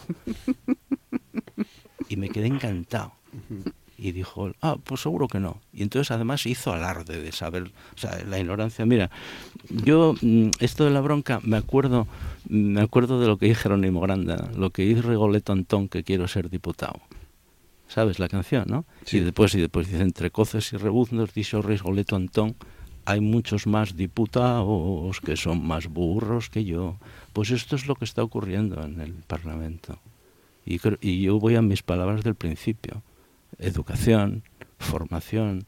[2.08, 3.12] y me quedé encantado
[4.00, 5.60] y dijo, ah, pues seguro que no.
[5.74, 8.86] Y entonces además hizo alarde de saber, o sea, la ignorancia.
[8.86, 9.10] Mira,
[9.68, 12.08] yo mm, esto de la bronca me acuerdo,
[12.48, 16.28] me acuerdo de lo que dijo Jerónimo Granda, lo que dice Rigoletto Antón que quiero
[16.28, 17.00] ser diputado.
[17.88, 18.86] ¿Sabes la canción, no?
[19.10, 22.56] Y después y después dice entre coces y rebuznos dice Rigoletto Antón
[23.04, 26.96] hay muchos más diputados que son más burros que yo.
[27.34, 29.98] Pues esto es lo que está ocurriendo en el Parlamento.
[30.64, 33.02] Y, y yo voy a mis palabras del principio
[33.60, 34.42] educación,
[34.78, 35.66] formación,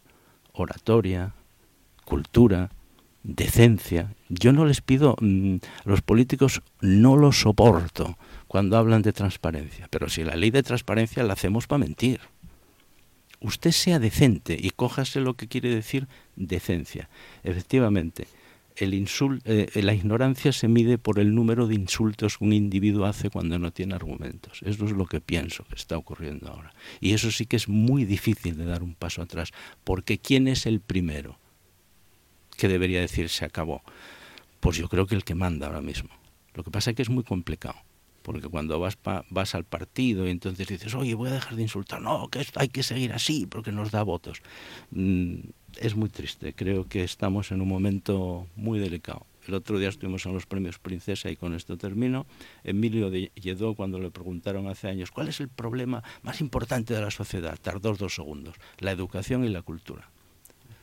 [0.52, 1.34] oratoria,
[2.04, 2.70] cultura,
[3.22, 4.14] decencia.
[4.28, 10.08] Yo no les pido, mm, los políticos no los soporto cuando hablan de transparencia, pero
[10.08, 12.20] si la ley de transparencia la hacemos para mentir.
[13.40, 17.08] Usted sea decente y cójase lo que quiere decir decencia.
[17.42, 18.28] Efectivamente,
[18.76, 18.92] el
[19.44, 23.58] eh, la ignorancia se mide por el número de insultos que un individuo hace cuando
[23.58, 24.60] no tiene argumentos.
[24.62, 26.74] Eso es lo que pienso que está ocurriendo ahora.
[27.00, 29.52] Y eso sí que es muy difícil de dar un paso atrás,
[29.84, 31.38] porque ¿quién es el primero
[32.56, 33.82] que debería decir se acabó?
[34.60, 36.10] Pues yo creo que el que manda ahora mismo.
[36.54, 37.76] Lo que pasa es que es muy complicado.
[38.22, 38.96] Porque cuando vas,
[39.30, 42.68] vas al partido y entonces dices, oye, voy a dejar de insultar, no, que hay
[42.68, 44.42] que seguir así porque nos da votos.
[45.80, 46.52] Es muy triste.
[46.54, 49.26] Creo que estamos en un momento muy delicado.
[49.46, 52.26] El otro día estuvimos en los premios Princesa y con esto termino.
[52.62, 57.00] Emilio de Lledó, cuando le preguntaron hace años cuál es el problema más importante de
[57.00, 60.08] la sociedad, tardó dos segundos, la educación y la cultura.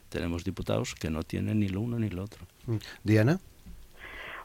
[0.10, 2.46] Tenemos diputados que no tienen ni lo uno ni lo otro.
[2.66, 2.78] Mm.
[3.04, 3.40] Diana.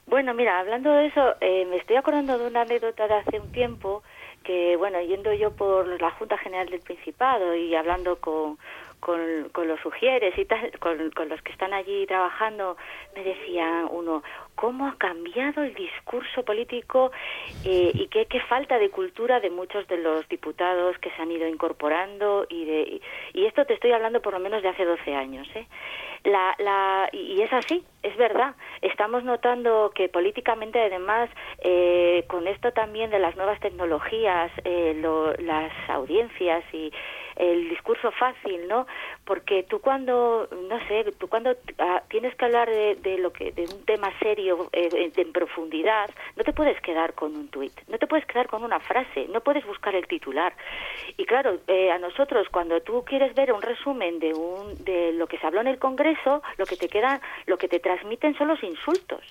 [0.07, 3.51] Bueno, mira, hablando de eso, eh, me estoy acordando de una anécdota de hace un
[3.51, 4.03] tiempo
[4.45, 8.59] que, bueno, yendo yo por la Junta General del Principado y hablando con,
[9.05, 12.79] con, con los sugieres y tal, con, los que están allí trabajando,
[13.15, 14.23] me decía uno,
[14.55, 17.13] ¿cómo ha cambiado el discurso político
[17.67, 21.31] eh, y qué, qué, falta de cultura de muchos de los diputados que se han
[21.31, 22.47] ido incorporando?
[22.49, 23.01] Y, de,
[23.35, 25.47] y esto te estoy hablando por lo menos de hace 12 años.
[25.55, 25.67] ¿eh?
[26.25, 28.55] La, la, y es así, es verdad.
[28.81, 35.35] Estamos notando que políticamente, además, eh, con esto también de las nuevas tecnologías, eh, lo,
[35.35, 36.91] las audiencias y
[37.37, 38.87] el discurso fácil, ¿no?
[39.25, 43.63] Porque tú cuando, no sé, tú cuando ah, tienes que hablar de, lo que, de
[43.63, 48.07] un tema serio eh, en profundidad, no te puedes quedar con un tuit, no te
[48.07, 50.55] puedes quedar con una frase, no puedes buscar el titular.
[51.17, 55.27] Y claro, eh, a nosotros cuando tú quieres ver un resumen de un, de lo
[55.27, 58.49] que se habló en el Congreso, lo que te queda, lo que te transmiten son
[58.49, 59.23] los insultos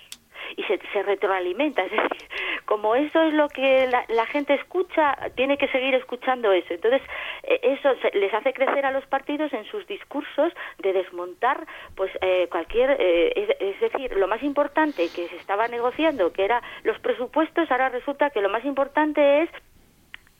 [0.56, 1.84] y se, se retroalimenta.
[1.84, 2.28] Es decir,
[2.64, 6.72] como eso es lo que la, gente escucha, tiene que seguir escuchando eso.
[6.74, 7.02] Entonces,
[7.42, 12.48] eh, eso les hace crecer a los partidos en sus discursos de desmontar pues eh,
[12.50, 12.96] cualquier...
[12.98, 17.88] Eh, es, decir, lo más importante que se estaba negociando, que era los presupuestos, ahora
[17.88, 19.50] resulta que lo más importante es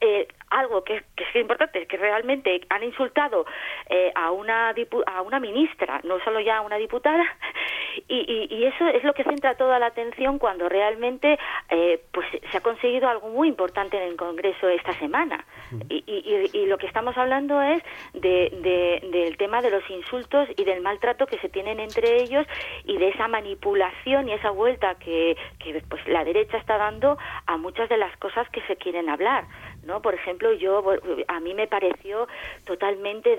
[0.01, 3.45] eh, algo que, es importante, que realmente han insultado
[3.89, 4.73] eh, a, una
[5.07, 7.25] a una ministra, no solo ya a una diputada,
[8.09, 11.39] y, y, eso es lo que centra toda la atención cuando realmente
[11.71, 15.45] eh, pues se ha conseguido algo muy importante en el Congreso esta semana.
[15.89, 16.05] Y,
[16.53, 21.27] y lo que estamos hablando es de, del tema de los insultos y del maltrato
[21.27, 22.47] que se tienen entre ellos
[22.85, 27.57] y de esa manipulación y esa vuelta que, que pues la derecha está dando a
[27.57, 29.47] muchas de las cosas que se quieren hablar
[29.85, 30.01] ¿no?
[30.03, 30.83] Por ejemplo, yo
[31.29, 32.29] a mí me pareció
[32.65, 33.37] totalmente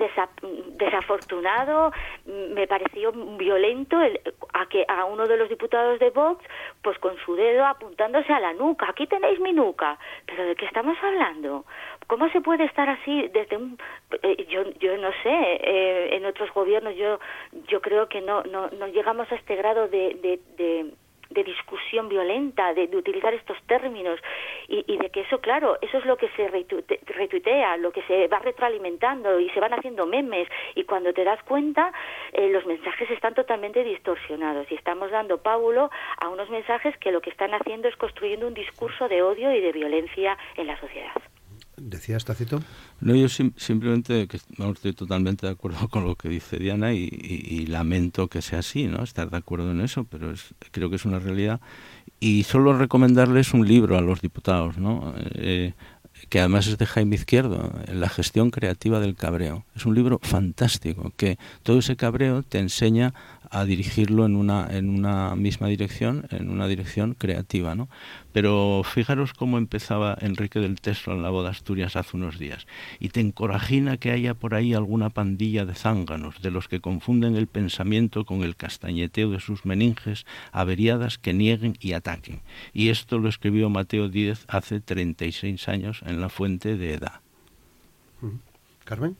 [0.78, 1.92] desafortunado,
[2.24, 4.20] me pareció violento el,
[4.52, 6.44] a que a uno de los diputados de Vox,
[6.82, 10.66] pues con su dedo apuntándose a la nuca, aquí tenéis mi nuca, pero ¿de qué
[10.66, 11.64] estamos hablando?
[12.06, 13.78] ¿Cómo se puede estar así desde un
[14.22, 17.18] eh, yo yo no sé eh, en otros gobiernos yo
[17.68, 20.92] yo creo que no no no llegamos a este grado de, de de
[21.30, 24.20] discusión violenta, de, utilizar estos términos
[24.68, 28.38] y, de que eso, claro, eso es lo que se retuitea, lo que se va
[28.38, 31.92] retroalimentando y se van haciendo memes y cuando te das cuenta
[32.32, 37.20] eh, los mensajes están totalmente distorsionados y estamos dando pábulo a unos mensajes que lo
[37.20, 41.12] que están haciendo es construyendo un discurso de odio y de violencia en la sociedad.
[41.76, 42.62] ¿Decías, Tacito?
[43.00, 48.28] No, yo simplemente que estoy totalmente de acuerdo con lo que dice Diana y, lamento
[48.28, 49.02] que sea así, ¿no?
[49.02, 51.60] Estar de acuerdo en eso, pero es, creo que es una realidad.
[52.18, 55.14] Y solo recomendarles un libro a los diputados, ¿no?
[55.34, 55.74] Eh,
[56.28, 59.64] que además es de Jaime Izquierdo, La gestión creativa del cabreo.
[59.74, 63.12] Es un libro fantástico, que todo ese cabreo te enseña
[63.50, 67.74] a dirigirlo en una, en una misma dirección, en una dirección creativa.
[67.74, 67.88] ¿no?
[68.32, 72.66] Pero fijaros cómo empezaba Enrique del Teslo en la boda Asturias hace unos días.
[72.98, 77.36] Y te encorajina que haya por ahí alguna pandilla de zánganos, de los que confunden
[77.36, 82.40] el pensamiento con el castañeteo de sus meninges, averiadas que nieguen y ataquen.
[82.72, 87.20] Y esto lo escribió Mateo Díez hace 36 años en la fuente de Edad.
[88.84, 89.16] Carmen.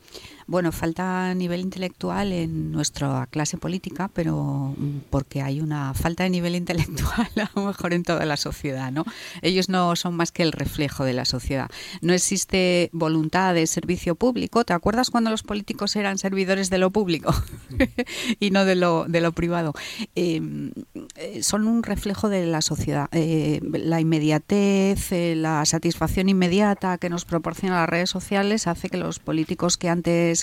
[0.49, 6.31] Bueno, falta nivel intelectual en nuestra clase política, pero mm, porque hay una falta de
[6.31, 9.05] nivel intelectual a lo mejor en toda la sociedad, ¿no?
[9.43, 11.69] Ellos no son más que el reflejo de la sociedad.
[12.01, 14.65] No existe voluntad de servicio público.
[14.65, 17.35] ¿Te acuerdas cuando los políticos eran servidores de lo público
[18.41, 19.73] y no de lo, de lo privado?
[20.15, 20.71] Em,
[21.17, 23.09] eh, son un reflejo de la sociedad.
[23.11, 28.97] Eh, la inmediatez, eh, la satisfacción inmediata que nos proporcionan las redes sociales hace que
[28.97, 30.36] los políticos que antes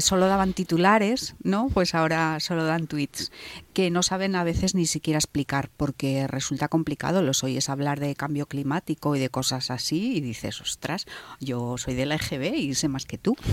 [0.00, 1.68] solo daban titulares, ¿no?
[1.72, 3.30] Pues ahora solo dan tweets
[3.72, 7.22] que no saben a veces ni siquiera explicar porque resulta complicado.
[7.22, 11.06] Los oyes hablar de cambio climático y de cosas así y dices, ostras,
[11.40, 13.36] yo soy de la EGB y sé más que tú.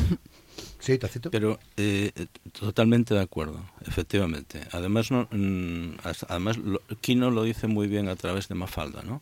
[0.79, 1.29] Sí, Tacito.
[1.31, 2.11] Pero eh,
[2.57, 4.61] totalmente de acuerdo, efectivamente.
[4.71, 6.57] Además, no, mm, además
[7.01, 9.21] Kino lo dice muy bien a través de Mafalda, ¿no?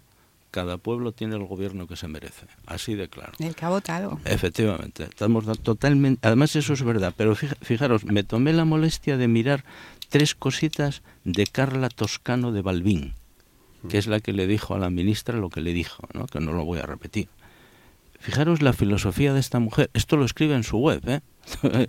[0.58, 2.48] Cada pueblo tiene el gobierno que se merece.
[2.66, 3.34] Así de claro.
[3.38, 4.20] El que ha votado.
[4.26, 5.04] Efectivamente.
[5.04, 6.28] Estamos totalmente.
[6.28, 7.14] Además, eso es verdad.
[7.16, 9.64] Pero fijaros, me tomé la molestia de mirar
[10.10, 13.14] tres cositas de Carla Toscano de Balbín,
[13.88, 16.26] que es la que le dijo a la ministra lo que le dijo, ¿no?
[16.26, 17.30] que no lo voy a repetir.
[18.20, 19.92] Fijaros la filosofía de esta mujer.
[19.94, 21.08] Esto lo escribe en su web.
[21.08, 21.22] ¿eh?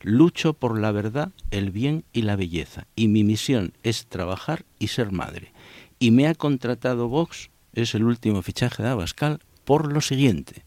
[0.00, 2.88] Lucho por la verdad, el bien y la belleza.
[2.96, 5.52] Y mi misión es trabajar y ser madre.
[6.00, 10.64] Y me ha contratado Vox es el último fichaje de Abascal por lo siguiente.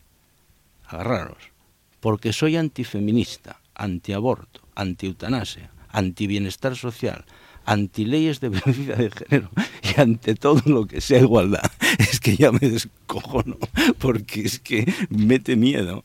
[0.86, 1.52] Agarraros.
[2.00, 7.26] Porque soy antifeminista, antiaborto, anti-eutanasia, anti-bienestar social,
[7.66, 9.50] anti-leyes de violencia de género
[9.84, 11.70] y ante todo lo que sea igualdad.
[12.00, 13.58] Es que ya me descojono,
[13.98, 16.04] porque es que mete miedo.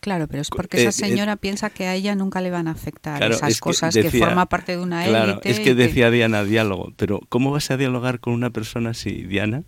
[0.00, 2.72] Claro, pero es porque esa eh, señora piensa que a ella nunca le van a
[2.72, 7.20] afectar esas cosas, que forma parte de una claro, Es que decía Diana diálogo, pero
[7.28, 9.62] ¿cómo vas a dialogar con una persona así, Diana?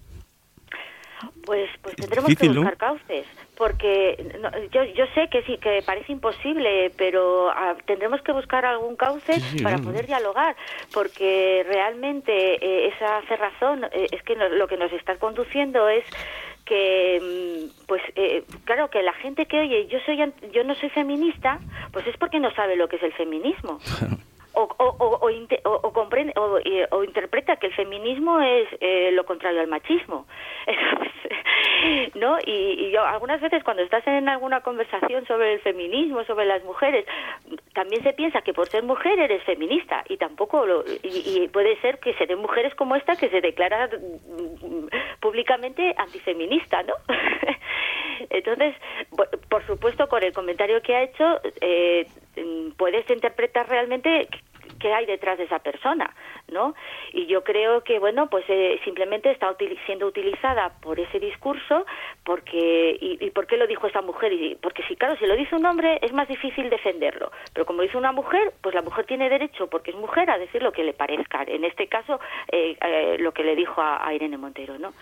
[1.44, 4.32] Pues, pues tendremos que buscar cauces, porque
[4.72, 9.40] yo, yo sé que sí, que parece imposible, pero ah, tendremos que buscar algún cauce
[9.62, 10.56] para poder dialogar,
[10.92, 16.04] porque realmente eh, esa cerrazón eh, es que lo que nos está conduciendo es
[16.64, 20.18] que mm, pues eh, claro que la gente que oye yo soy
[20.52, 21.60] yo no soy feminista
[21.92, 23.78] pues es porque no sabe lo que es el feminismo
[24.56, 24.68] o,
[25.82, 30.26] o, comprende o, interpreta que el feminismo es eh, lo contrario al machismo.
[32.14, 36.64] No y, yo algunas veces cuando estás en alguna conversación sobre el feminismo sobre las
[36.64, 37.04] mujeres
[37.74, 41.98] también se piensa que por ser mujer eres feminista y tampoco lo, y, puede ser
[41.98, 44.86] que se den mujeres como esta que se declara mm,
[45.20, 46.94] públicamente antifeminista no
[48.30, 48.74] entonces
[49.48, 52.06] por supuesto con el comentario que ha hecho eh,
[52.76, 54.28] puedes interpretar realmente
[54.78, 56.14] qué hay detrás de esa persona,
[56.48, 56.74] ¿no?
[57.12, 59.54] Y yo creo que, bueno, pues eh, simplemente está
[59.86, 61.86] siendo utilizada por ese discurso,
[62.24, 64.32] porque, y, por qué lo dijo esa mujer?
[64.32, 67.82] Y, porque si, claro, si lo dice un hombre es más difícil defenderlo, pero como
[67.82, 70.84] dice una mujer, pues la mujer tiene derecho, porque es mujer, a decir lo que
[70.84, 71.42] le parezca.
[71.46, 74.92] En este caso, eh, eh, lo que le dijo a, a Irene Montero, ¿no?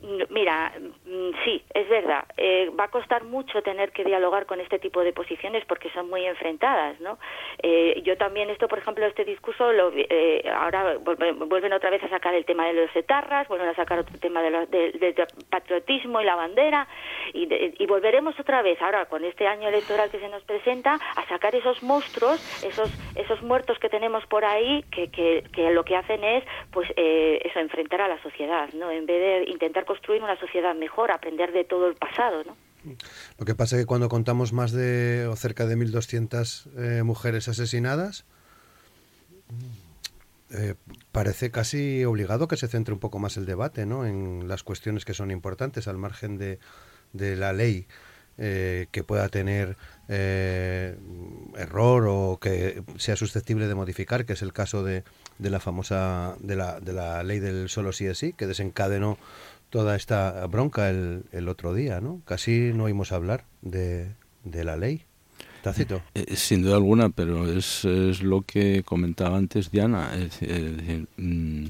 [0.00, 2.24] Mira, mm, sí, es verdad.
[2.36, 6.08] Eh, va a costar mucho tener que dialogar con este tipo de posiciones porque son
[6.08, 7.18] muy enfrentadas, ¿no?
[7.60, 12.08] Eh, yo también esto, por ejemplo, este discurso, lo, eh, ahora vuelven otra vez a
[12.08, 16.24] sacar el tema de los etarras, vuelven a sacar otro tema del de, patriotismo y
[16.24, 16.86] la bandera
[17.32, 21.54] y, volveremos otra vez ahora con este año electoral que se nos presenta a sacar
[21.54, 26.22] esos monstruos, esos esos muertos que tenemos por ahí que, que, que lo que hacen
[26.22, 28.90] es, pues, eso enfrentar a la sociedad, ¿no?
[28.90, 32.54] En vez de intentar construir una sociedad mejor, aprender de todo el pasado, ¿no?
[33.38, 37.48] Lo que pasa es que cuando contamos más de o cerca de 1.200 eh, mujeres
[37.48, 38.24] asesinadas,
[40.50, 40.74] eh,
[41.10, 44.06] parece casi obligado que se centre un poco más el debate ¿no?
[44.06, 46.58] en las cuestiones que son importantes al margen de,
[47.12, 47.86] de la ley
[48.38, 49.76] eh, que pueda tener
[50.08, 55.02] error o que sea susceptible de modificar, que es el caso de,
[55.38, 59.18] de la famosa de la, de la ley del solo sí es sí, que desencadenó
[59.70, 62.20] toda esta bronca el, el otro día, ¿no?
[62.24, 64.12] Casi no oímos hablar de,
[64.44, 65.04] de la ley.
[65.62, 66.02] Tácito.
[66.14, 70.14] Eh, eh, sin duda alguna, pero es, es, lo que comentaba antes Diana.
[70.14, 70.40] Es,
[71.16, 71.66] mm,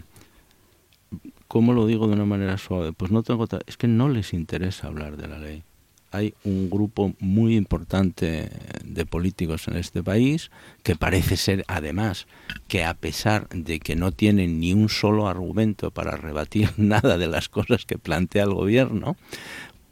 [1.49, 2.93] ¿Cómo lo digo de una manera suave?
[2.93, 3.47] Pues no tengo...
[3.67, 5.65] Es que no les interesa hablar de la ley
[6.11, 8.51] hay un grupo muy importante
[8.85, 10.51] de políticos en este país
[10.83, 12.27] que parece ser además
[12.67, 17.29] que a pesar de que no tienen ni un solo argumento para rebatir nada de
[17.29, 19.17] las cosas que plantea el gobierno,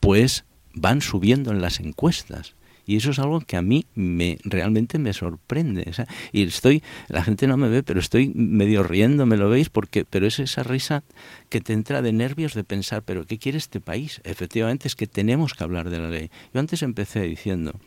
[0.01, 0.45] pues
[0.75, 2.56] van subiendo en las encuestas
[2.87, 5.93] y eso es algo que a mí me realmente me sorprende.
[6.33, 10.05] Y estoy la gente no me ve pero estoy medio riendo me lo veis porque
[10.05, 11.03] pero es esa risa
[11.49, 15.07] que te entra de nervios de pensar pero qué quiere este país efectivamente es que
[15.07, 16.31] tenemos que hablar de la ley.
[16.55, 17.79] Yo antes empecé diciendo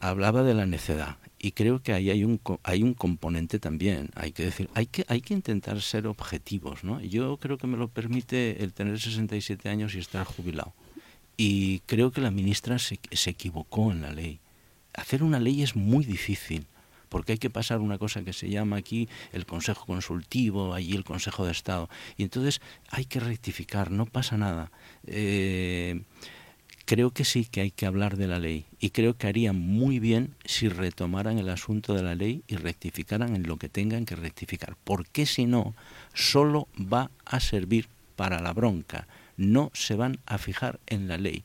[0.00, 4.32] hablaba de la necedad y creo que ahí hay un hay un componente también hay
[4.32, 7.88] que decir hay que hay que intentar ser objetivos no yo creo que me lo
[7.88, 10.72] permite el tener 67 años y estar jubilado
[11.36, 14.40] y creo que la ministra se, se equivocó en la ley.
[14.94, 16.66] Hacer una ley es muy difícil
[17.12, 21.04] porque hay que pasar una cosa que se llama aquí el Consejo Consultivo, allí el
[21.04, 21.90] Consejo de Estado.
[22.16, 24.72] Y entonces hay que rectificar, no pasa nada.
[25.06, 26.04] Eh,
[26.86, 29.98] creo que sí que hay que hablar de la ley y creo que harían muy
[29.98, 34.16] bien si retomaran el asunto de la ley y rectificaran en lo que tengan que
[34.16, 34.76] rectificar.
[34.82, 35.74] Porque si no,
[36.14, 39.06] solo va a servir para la bronca
[39.36, 41.44] no se van a fijar en la ley.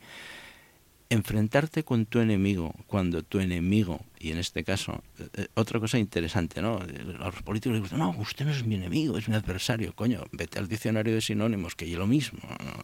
[1.09, 5.97] Enfrentarte con tu enemigo cuando tu enemigo, y en este caso, eh, eh, otra cosa
[5.97, 6.79] interesante, ¿no?
[7.19, 9.95] A los políticos dicen, no, usted no es mi enemigo, es mi adversario.
[9.95, 12.39] Coño, vete al diccionario de sinónimos, que yo lo mismo,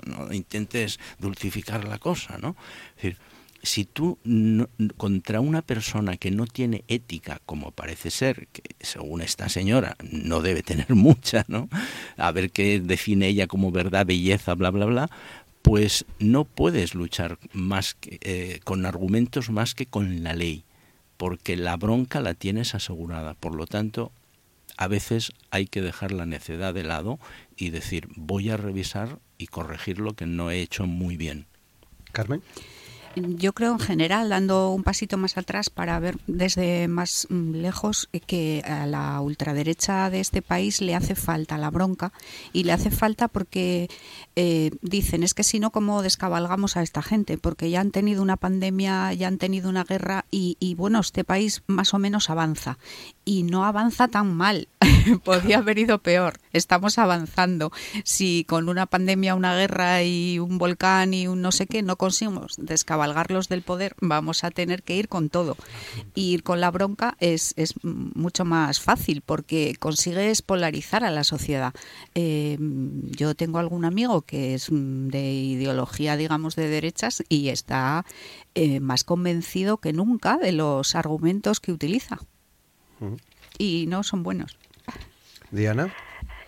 [0.05, 2.55] no, no intentes dulcificar la cosa, ¿no?
[2.95, 3.17] Es decir,
[3.63, 4.19] si tú
[4.97, 10.41] contra una persona que no tiene ética, como parece ser, que según esta señora no
[10.41, 11.69] debe tener mucha, ¿no?
[12.17, 15.09] A ver qué define ella como verdad, belleza, bla, bla, bla,
[15.61, 20.65] pues no puedes luchar más eh, con argumentos más que con la ley,
[21.15, 23.33] porque la bronca la tienes asegurada.
[23.33, 24.11] Por lo tanto,
[24.75, 27.17] a veces hay que dejar la necedad de lado
[27.55, 31.45] y decir, voy a revisar y corregir lo que no he hecho muy bien.
[32.11, 32.41] Carmen
[33.15, 38.09] yo creo en general, dando un pasito más atrás para ver desde más mm, lejos,
[38.25, 42.11] que a la ultraderecha de este país le hace falta la bronca
[42.53, 43.89] y le hace falta porque
[44.35, 47.37] eh, dicen, es que si no, ¿cómo descabalgamos a esta gente?
[47.37, 51.23] Porque ya han tenido una pandemia, ya han tenido una guerra y, y bueno, este
[51.23, 52.77] país más o menos avanza
[53.25, 54.67] y no avanza tan mal.
[55.23, 56.39] Podría haber ido peor.
[56.51, 57.71] Estamos avanzando.
[58.03, 61.97] Si con una pandemia, una guerra y un volcán y un no sé qué no
[61.97, 65.57] conseguimos descabalgarlos del poder, vamos a tener que ir con todo.
[66.15, 71.73] ir con la bronca es, es mucho más fácil porque consigues polarizar a la sociedad.
[72.15, 78.05] Eh, yo tengo algún amigo que es de ideología, digamos, de derechas y está
[78.55, 82.19] eh, más convencido que nunca de los argumentos que utiliza
[83.57, 84.57] y no son buenos.
[85.51, 85.93] Diana.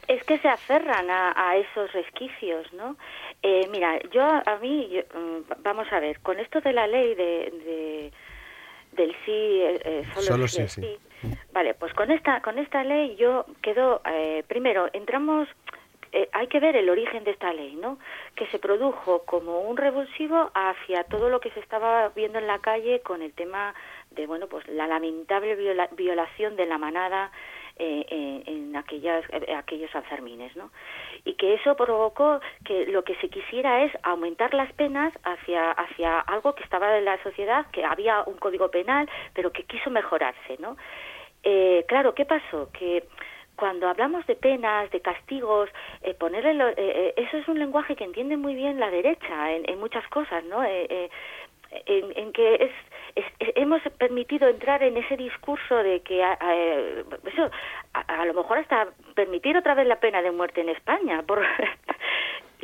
[0.08, 2.96] Es que se aferran a, esos resquicios, ¿no?
[3.42, 8.12] Eh, mira, yo a mí, mm, vamos a ver, con esto de la ley de,
[8.92, 10.98] del sí, eh, eh, solo, sí, sí,
[11.54, 14.02] Vale, pues con esta con esta ley yo quedo
[14.48, 15.48] primero entramos
[16.32, 17.98] hay que ver el origen de esta ley, ¿no?
[18.36, 22.60] Que se produjo como un revulsivo hacia todo lo que se estaba viendo en la
[22.60, 23.74] calle con el tema
[24.16, 25.56] de bueno pues la lamentable
[25.96, 27.32] violación de la manada
[27.78, 30.72] eh, en aquellas, eh, aquellos alzarmines, ¿no?
[31.26, 36.22] Y que eso provocó que lo que se quisiera es aumentar las penas hacia, hacia
[36.22, 40.56] algo que estaba en la sociedad, que había un código penal, pero que quiso mejorarse,
[40.60, 40.78] ¿no?
[41.44, 42.70] Eh, claro, ¿qué pasó?
[42.72, 43.04] Que
[43.58, 45.70] cuando hablamos de penas, de castigos,
[46.02, 46.54] eh, ponerle
[47.18, 50.64] eso es un lenguaje que entiende muy bien la derecha en, en muchas cosas, ¿no?
[50.64, 51.10] en,
[51.88, 52.72] en, que es
[53.40, 57.50] hemos permitido entrar en ese discurso de que a, eso,
[57.94, 61.42] a, lo mejor hasta permitir otra vez la pena de muerte en España por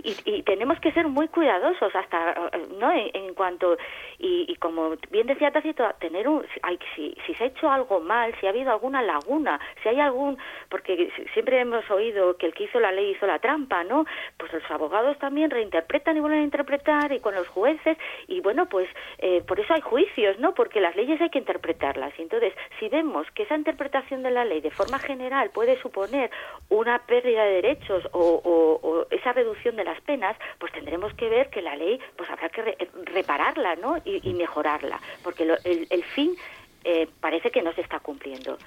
[0.04, 3.78] y, y, tenemos que ser muy cuidadosos hasta no en, cuanto
[4.20, 8.34] y, como bien decía Tacito tener un hay, si, si se ha hecho algo mal
[8.40, 10.38] si ha habido alguna laguna si hay algún
[10.70, 14.06] porque siempre hemos oído que el que hizo la ley hizo la trampa no
[14.38, 17.98] pues los abogados también reinterpretan y vuelven a interpretar y con los jueces
[18.28, 18.88] y bueno pues
[19.20, 22.14] eh, por eso hay juicios no porque las leyes hay que interpretarlas.
[22.18, 26.32] Y entonces si vemos que esa interpretación de la ley de forma general puede suponer
[26.70, 31.30] una pérdida de derechos o, o, o esa reducción de las penas, pues tendremos que
[31.30, 33.98] ver que la ley, pues habrá que repararla, ¿no?
[34.06, 36.36] Y, mejorarla, porque el, el fin
[36.84, 38.58] eh, parece que no se está cumpliendo.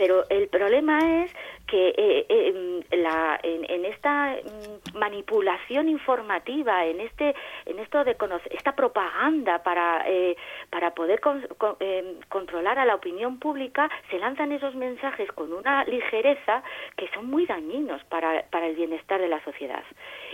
[0.00, 1.30] Pero el problema es
[1.66, 7.34] que eh, eh, la, en, esta mm, manipulación informativa, en este,
[7.66, 10.02] en esto de conocer, esta propaganda para
[10.70, 11.20] para poder
[12.28, 16.62] controlar a la opinión pública, se lanzan esos mensajes con una ligereza
[16.96, 19.82] que son muy dañinos para, para el bienestar de la sociedad.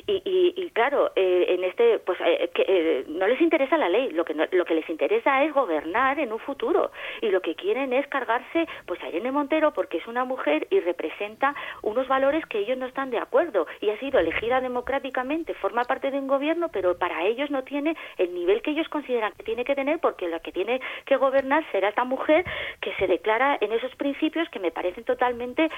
[0.06, 2.18] Y, y, claro, en este, pues
[2.54, 6.32] que, no les interesa la ley, lo que lo que les interesa es gobernar en
[6.32, 10.24] un futuro y lo que quieren es cargarse pues a Irene Montero porque es una
[10.24, 14.60] mujer y representa unos valores que ellos no están de acuerdo y ha sido elegida
[14.60, 18.88] democráticamente, forma parte de un gobierno, pero para ellos no tiene el nivel que ellos
[18.88, 22.44] consideran que tiene que tener porque la que tiene que gobernar será esta mujer
[22.80, 25.70] que se declara en esos principios que me parecen totalmente,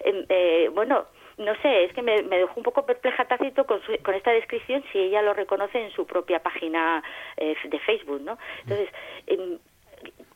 [0.00, 1.06] em, eh, bueno,
[1.38, 4.98] no sé, es que me, dejó un poco perpleja Tácito con, con esta descripción si
[4.98, 7.02] ella lo reconoce en su propia página
[7.36, 8.38] eh, de Facebook, ¿no?
[8.62, 8.88] Entonces,
[9.26, 9.58] em,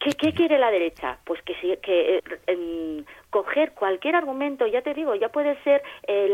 [0.01, 1.18] ¿Qué, ¿Qué, quiere la derecha?
[1.24, 6.30] Pues que, que eh, coger cualquier argumento, ya te digo, ya puede ser eh,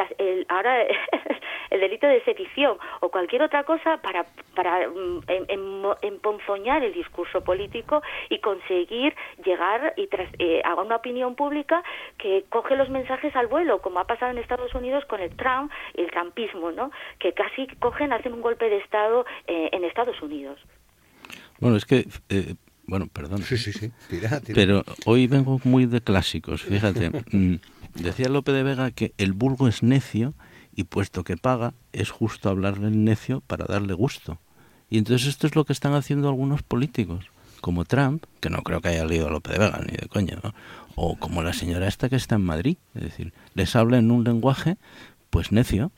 [0.48, 0.82] ahora
[1.70, 5.22] el delito de sedición o cualquier otra cosa para, para mm,
[6.00, 11.82] emponzoñar el discurso político y conseguir llegar y tras, eh, a una opinión pública
[12.18, 15.72] que coge los mensajes al vuelo, como ha pasado en Estados Unidos con el Trump
[15.94, 16.92] y el trumpismo, ¿no?
[17.18, 20.60] que casi cogen, hacen un golpe de Estado en Estados Unidos.
[21.58, 22.04] Bueno, es que
[22.86, 23.42] bueno, perdón.
[23.42, 23.90] Sí, sí, sí.
[24.54, 27.10] Pero hoy vengo muy de clásicos, fíjate.
[27.32, 27.56] Mm,
[27.94, 30.34] decía Lope de Vega que el vulgo es necio
[30.74, 34.38] y puesto que paga, es justo hablarle el necio para darle gusto.
[34.88, 37.26] Y entonces esto es lo que están haciendo algunos políticos,
[37.60, 40.38] como Trump, que no creo que haya leído a Lope de Vega ni de coña,
[40.94, 44.22] o como la señora esta que está en Madrid, es decir, les habla en un
[44.22, 44.76] lenguaje
[45.30, 45.90] pues necio,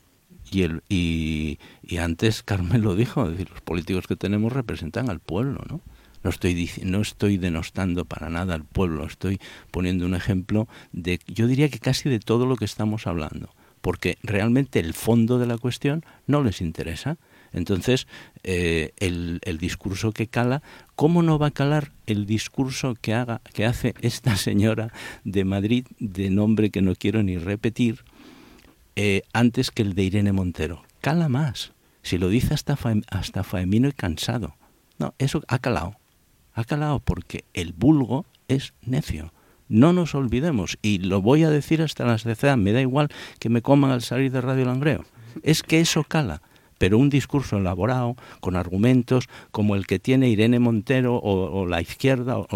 [0.51, 5.11] y, el, y, y antes Carmen lo dijo, es decir, los políticos que tenemos representan
[5.11, 5.81] al pueblo, ¿no?
[6.29, 11.47] No estoy, no estoy denostando para nada al pueblo, estoy poniendo un ejemplo de, yo
[11.47, 15.57] diría que casi de todo lo que estamos hablando, porque realmente el fondo de la
[15.57, 17.17] cuestión no les interesa.
[17.55, 18.07] Entonces,
[18.43, 20.63] eh, el, el, discurso que cala,
[20.97, 24.93] ¿cómo no va a calar el discurso que, haga, que hace esta señora
[25.25, 28.05] de Madrid, de nombre que no quiero ni repetir,
[28.97, 30.83] eh, antes que el de Irene Montero?
[31.01, 31.73] Cala más.
[32.03, 32.77] Si lo dice hasta,
[33.09, 34.57] hasta Faemino y cansado.
[34.99, 35.98] No, eso ha calado
[36.59, 39.33] ha calado porque el vulgo es necio.
[39.69, 43.49] No nos olvidemos, y lo voy a decir hasta las de me da igual que
[43.49, 45.05] me coman al salir de Radio Langreo.
[45.45, 46.43] Es que eso cala,
[46.79, 52.39] pero un discurso elaborado, con argumentos como el que tiene Irene Montero o, la izquierda,
[52.39, 52.49] o,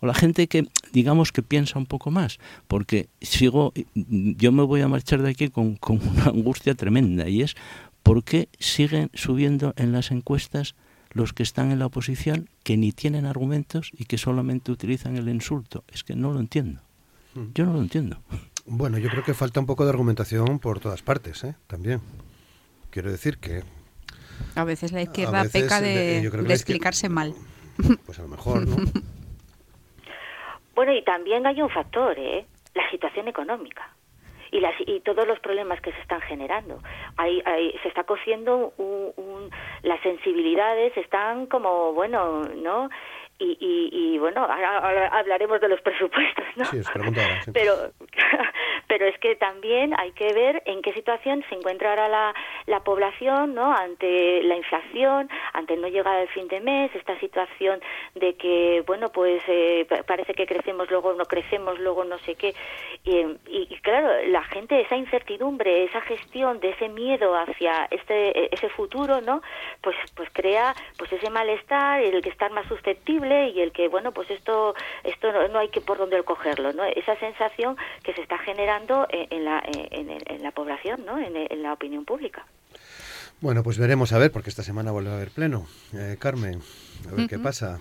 [0.00, 4.88] la gente que, digamos, que piensa un poco más, porque sigo, yo me voy a
[4.88, 7.56] marchar de aquí con, con una angustia tremenda, y es,
[8.02, 10.76] ¿por qué siguen subiendo en las encuestas
[11.12, 15.28] los que están en la oposición que ni tienen argumentos y que solamente utilizan el
[15.28, 15.84] insulto.
[15.88, 16.80] Es que no lo entiendo.
[17.34, 17.48] Hmm.
[17.54, 18.18] Yo no lo entiendo.
[18.66, 21.54] Bueno, yo creo que falta un poco de argumentación por todas partes, ¿eh?
[21.66, 22.00] También.
[22.90, 23.62] Quiero decir que...
[24.54, 27.34] A veces la izquierda peca de, explicarse mal.
[28.04, 28.76] Pues a lo mejor, ¿no?
[30.74, 32.44] bueno, y también hay un factor, ¿eh?
[32.74, 33.96] La situación económica
[34.50, 36.78] y, las, y todos los problemas que se están generando.
[37.16, 37.42] Hay,
[37.82, 39.50] se está cociendo un,
[39.82, 42.88] las sensibilidades, están como, bueno, ¿no?
[43.42, 46.64] Y, y, bueno, ahora, hablaremos de los presupuestos, ¿no?
[46.66, 46.82] Sí,
[47.54, 47.74] Pero,
[48.86, 52.34] pero es que también hay que ver en qué situación se encuentra ahora la,
[52.66, 53.72] la población, ¿no?
[53.72, 57.80] Ante la inflación, ante no llegar al fin de mes, esta situación
[58.14, 62.54] de que, bueno, pues eh, parece que crecemos, luego no crecemos, luego no sé qué.
[63.04, 68.68] Y, y, claro, la gente, esa incertidumbre, esa gestión de ese miedo hacia este ese
[68.68, 69.40] futuro, ¿no?
[69.80, 74.12] Pues, pues crea pues ese malestar, el que estar más susceptible y el que, bueno,
[74.12, 74.74] pues esto,
[75.04, 76.84] esto no, hay que por dónde cogerlo, ¿no?
[76.84, 81.18] Esa sensación que se está generando calando en, la, en, la población, ¿no?
[81.18, 82.46] en, la opinión pública.
[83.40, 85.66] Bueno, pues veremos a ver, porque esta semana vuelve a haber pleno.
[85.92, 86.60] Eh, Carmen,
[87.10, 87.80] a ver qué pasa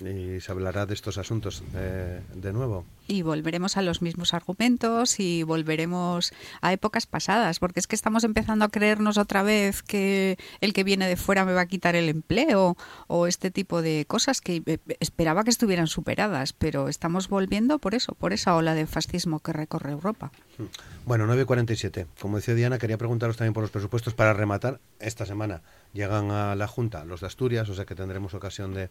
[0.00, 2.84] y se hablará de estos asuntos eh, de nuevo.
[3.06, 8.24] Y volveremos a los mismos argumentos y volveremos a épocas pasadas, porque es que estamos
[8.24, 11.96] empezando a creernos otra vez que el que viene de fuera me va a quitar
[11.96, 12.76] el empleo
[13.08, 17.94] o este tipo de cosas que eh, esperaba que estuvieran superadas, pero estamos volviendo por
[17.94, 20.30] eso, por esa ola de fascismo que recorre Europa.
[20.58, 20.64] Hmm.
[21.06, 22.06] Bueno, 9.47.
[22.20, 25.62] Como decía Diana, quería preguntaros también por los presupuestos para rematar esta semana.
[25.92, 28.90] Llegan a la Junta los de Asturias, o sea que tendremos ocasión de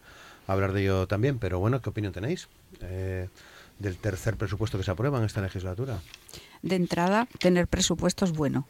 [0.52, 1.38] hablar de ello también.
[1.38, 2.48] Pero bueno, ¿qué opinión tenéis
[2.80, 3.28] eh,
[3.78, 5.98] del tercer presupuesto que se aprueba en esta legislatura?
[6.62, 8.66] De entrada, tener presupuesto es bueno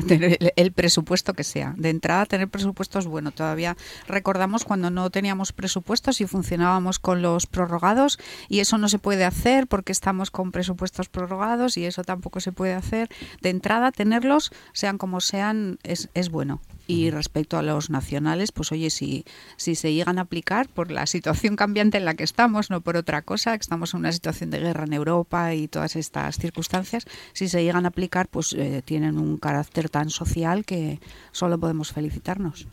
[0.56, 1.74] el presupuesto que sea.
[1.76, 3.30] De entrada, tener presupuestos bueno.
[3.32, 3.76] Todavía
[4.06, 8.18] recordamos cuando no teníamos presupuestos y funcionábamos con los prorrogados
[8.48, 12.52] y eso no se puede hacer porque estamos con presupuestos prorrogados y eso tampoco se
[12.52, 13.08] puede hacer.
[13.40, 16.60] De entrada, tenerlos, sean como sean, es, es bueno.
[16.90, 19.24] Y respecto a los nacionales, pues oye, si,
[19.56, 22.96] si se llegan a aplicar por la situación cambiante en la que estamos, no por
[22.96, 27.06] otra cosa, que estamos en una situación de guerra en Europa y todas estas circunstancias,
[27.32, 30.98] si se llegan a aplicar, pues eh, tienen un carácter tan social que
[31.30, 32.66] solo podemos felicitarnos.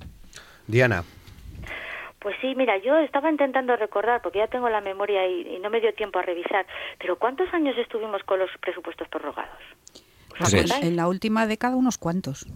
[0.65, 1.03] Diana.
[2.19, 5.79] Pues sí, mira, yo estaba intentando recordar, porque ya tengo la memoria y, no me
[5.79, 6.65] dio tiempo a revisar,
[6.97, 9.61] pero ¿cuántos años estuvimos con los presupuestos prorrogados?
[10.39, 12.47] Pues en la última década unos cuantos.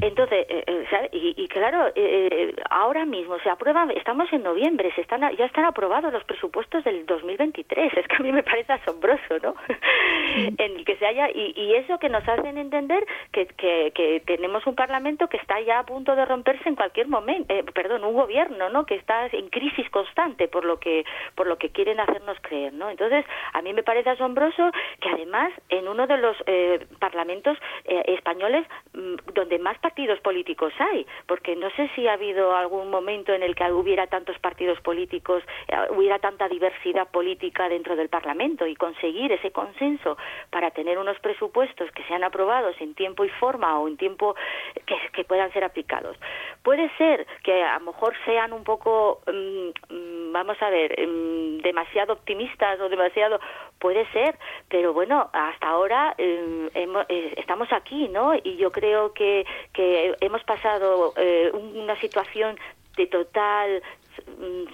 [0.00, 5.20] Entonces, eh, eh, y, claro, eh, ahora mismo se aprueba, estamos en noviembre, se están,
[5.36, 7.96] ya están aprobados los presupuestos del 2023.
[7.96, 9.54] Es que a mí me parece asombroso, ¿no?
[10.58, 15.28] en que se haya, y, eso que nos hacen entender que, que, tenemos un Parlamento
[15.28, 18.84] que está ya a punto de romperse en cualquier momento, perdón, un gobierno, ¿no?
[18.84, 22.90] Que está en crisis constante por lo que, por lo que quieren hacernos creer, ¿no?
[22.90, 24.70] Entonces, a mí me parece asombroso
[25.00, 26.36] que además en uno de los
[26.98, 32.90] parlamentos españoles mm, donde más partidos políticos hay, porque no sé si ha habido algún
[32.90, 38.08] momento en el que hubiera tantos partidos políticos, eh, hubiera tanta diversidad política dentro del
[38.08, 40.16] Parlamento y conseguir ese consenso
[40.50, 44.34] para tener unos presupuestos que sean aprobados en tiempo y forma o en tiempo
[44.86, 46.16] que, puedan ser aplicados.
[46.62, 51.58] Puede ser que a lo mejor sean un poco, mm, mm, vamos a ver, mm,
[51.58, 53.40] demasiado optimistas o demasiado,
[53.78, 58.34] puede ser, pero bueno, hasta ahora eh, estamos aquí, ¿no?
[58.34, 62.58] Y yo creo que, que hemos pasado eh, una situación
[62.96, 63.82] de total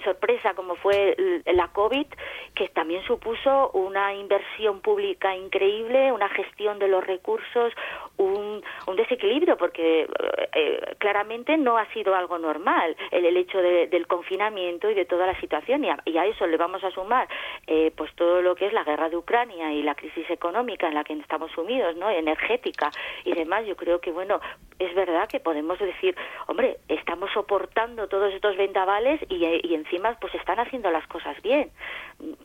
[0.03, 1.15] sorpresa como fue
[1.45, 2.07] la COVID,
[2.53, 7.73] que también supuso una inversión pública increíble, una gestión de los recursos,
[8.17, 8.63] un,
[8.95, 10.07] desequilibrio, porque
[10.53, 15.27] eh, claramente no ha sido algo normal el, el hecho del confinamiento y de toda
[15.27, 15.83] la situación.
[15.83, 17.27] Y a, eso le vamos a sumar
[17.67, 20.93] eh, pues todo lo que es la guerra de Ucrania y la crisis económica en
[20.93, 22.09] la que estamos sumidos, ¿no?
[22.09, 22.89] energética
[23.23, 23.65] y demás.
[23.65, 24.39] Yo creo que, bueno,
[24.79, 26.15] es verdad que podemos decir,
[26.47, 31.69] hombre, estamos soportando todos estos vendavales y y, encima pues están haciendo las cosas bien.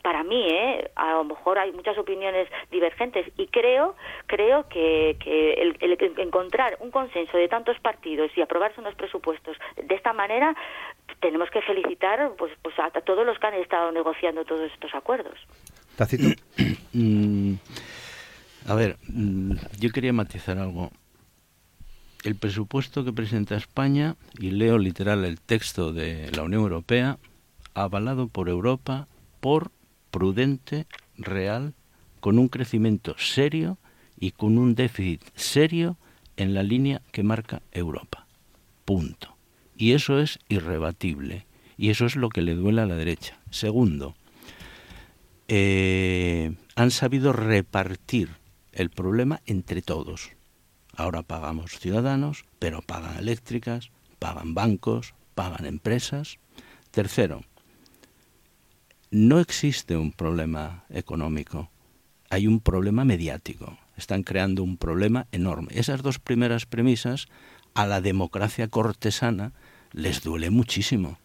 [0.01, 0.91] Para mí, ¿eh?
[0.95, 3.95] a lo mejor hay muchas opiniones divergentes y creo
[4.27, 5.77] creo que, el,
[6.17, 10.55] encontrar un consenso de tantos partidos y aprobarse unos presupuestos de esta manera
[11.19, 15.37] tenemos que felicitar pues, pues a, todos los que han estado negociando todos estos acuerdos.
[15.95, 16.27] Tacito.
[16.93, 17.53] Mm,
[18.67, 20.91] a ver, mm, yo quería matizar algo
[22.23, 27.17] el presupuesto que presenta España, y leo literal el texto de la Unión Europea,
[27.73, 29.07] avalado por Europa
[29.39, 29.71] por
[30.11, 30.85] prudente,
[31.17, 31.73] real,
[32.19, 33.77] con un crecimiento serio
[34.19, 35.97] y con un déficit serio
[36.37, 38.27] en la línea que marca Europa.
[38.85, 39.35] Punto.
[39.75, 41.45] Y eso es irrebatible.
[41.77, 43.39] Y eso es lo que le duele a la derecha.
[43.49, 44.15] Segundo,
[45.47, 48.29] eh, han sabido repartir
[48.73, 50.31] el problema entre todos
[51.01, 53.89] Ahora pagamos ciudadanos, pero pagan eléctricas,
[54.19, 56.37] pagan bancos, pagan empresas.
[56.91, 57.41] Tercero,
[59.09, 61.71] no existe un problema económico,
[62.29, 63.79] hay un problema mediático.
[63.97, 65.69] Están creando un problema enorme.
[65.71, 67.29] Esas dos primeras premisas
[67.73, 69.53] a la democracia cortesana
[69.93, 71.17] les duele muchísimo,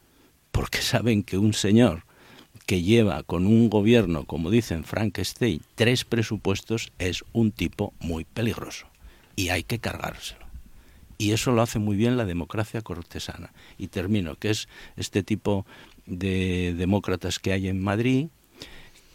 [0.53, 2.05] porque saben que un señor
[2.65, 8.87] que lleva con un gobierno, como dicen Frankenstein, tres presupuestos es un tipo muy peligroso
[9.37, 10.47] y hay que cargárselo.
[11.19, 13.53] Y eso lo hace muy bien la democracia cortesana.
[13.79, 15.65] Y termino, que es este tipo
[16.07, 18.29] de demócratas que hay en Madrid,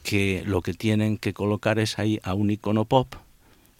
[0.04, 3.16] que lo que tienen que colocar es ahí a un icono pop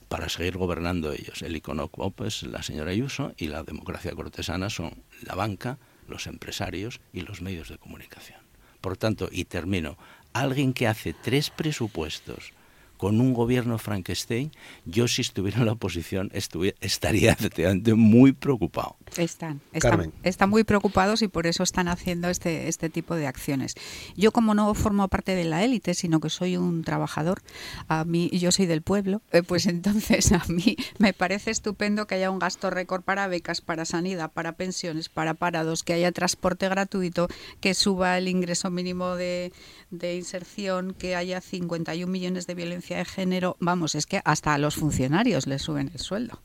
[0.08, 1.42] para seguir gobernando ellos.
[1.42, 5.78] El icono pop es la señora Ayuso y la democracia cortesana son la banca,
[6.08, 8.40] los empresarios y los medios de comunicación.
[8.82, 9.98] Por tanto, y termino,
[10.34, 12.54] alguien que hace tres presupuestos
[13.02, 14.52] con un gobierno Frankenstein,
[14.86, 18.96] yo si estuviera en la oposición estaría efectivamente muy preocupado.
[19.18, 23.74] Están, están, están, muy preocupados y por eso están haciendo este, este tipo de acciones.
[24.16, 27.42] Yo como no formo parte de la élite, sino que soy un trabajador,
[27.88, 32.14] a mí yo soy del pueblo, eh, pues entonces a mí me parece estupendo que
[32.16, 36.70] haya un gasto récord para becas, para sanidad, para pensiones, para parados, que haya transporte
[36.70, 37.30] gratuito,
[37.62, 39.54] que suba el ingreso mínimo de,
[39.90, 43.58] de inserción, que haya 51 millones de violencia de género.
[43.60, 46.40] Vamos, es que hasta a los funcionarios les suben el sueldo.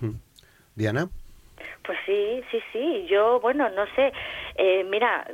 [0.00, 0.16] Hmm.
[0.74, 1.08] Diana.
[1.88, 3.06] Pues sí, sí, sí.
[3.08, 4.12] Yo, bueno, no sé.
[4.56, 5.26] Eh, mira,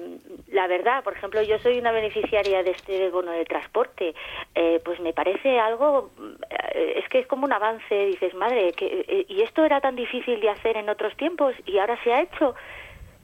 [0.52, 4.14] la verdad, por ejemplo, yo soy una beneficiaria de este bono de transporte.
[4.54, 6.10] Eh, pues me parece algo,
[6.50, 8.06] eh, es que es como un avance.
[8.06, 11.98] Dices, madre, que, y esto era tan difícil de hacer en otros tiempos y ahora
[12.04, 12.54] se ha hecho,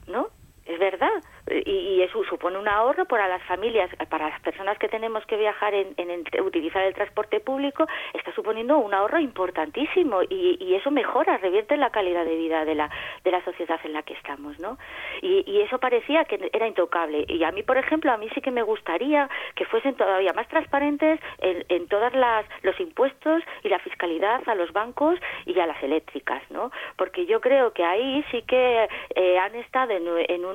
[0.07, 0.29] ¿no?
[0.71, 5.25] Es verdad y, eso supone un ahorro para las familias, para las personas que tenemos
[5.25, 5.93] que viajar en,
[6.43, 12.23] utilizar el transporte público, está suponiendo un ahorro importantísimo y, eso mejora, revierte la calidad
[12.25, 12.89] de vida de la,
[13.23, 14.77] de la sociedad en la que estamos, ¿no?
[15.21, 17.25] Y, eso parecía que era intocable.
[17.27, 20.47] Y a mí, por ejemplo, a mí sí que me gustaría que fuesen todavía más
[20.47, 25.67] transparentes en, en todas las los impuestos y la fiscalidad a los bancos y a
[25.67, 26.71] las eléctricas, ¿no?
[26.95, 30.45] Porque yo creo que ahí sí que eh, han estado en,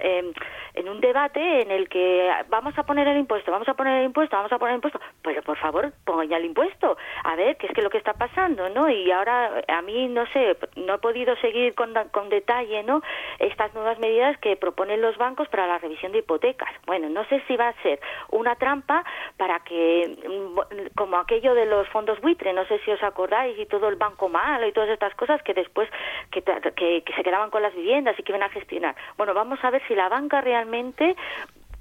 [0.00, 0.32] eh,
[0.74, 4.06] en un debate en el que vamos a poner el impuesto, vamos a poner el
[4.06, 7.56] impuesto, vamos a poner el impuesto, pero por favor pongan ya el impuesto, a ver
[7.56, 8.88] qué es que lo que está pasando, ¿no?
[8.88, 13.02] Y ahora a mí no sé, no he podido seguir con, con detalle, ¿no?
[13.38, 16.70] Estas nuevas medidas que proponen los bancos para la revisión de hipotecas.
[16.86, 18.00] Bueno, no sé si va a ser
[18.30, 19.04] una trampa
[19.36, 23.66] para que, mm, como aquello de los fondos buitre, no sé si os acordáis, y
[23.66, 25.88] todo el banco malo y todas estas cosas que después
[26.30, 28.94] que, que se quedaban con las viviendas y que iban a gestionar.
[29.16, 31.16] Bueno, vamos a ver si la banca realmente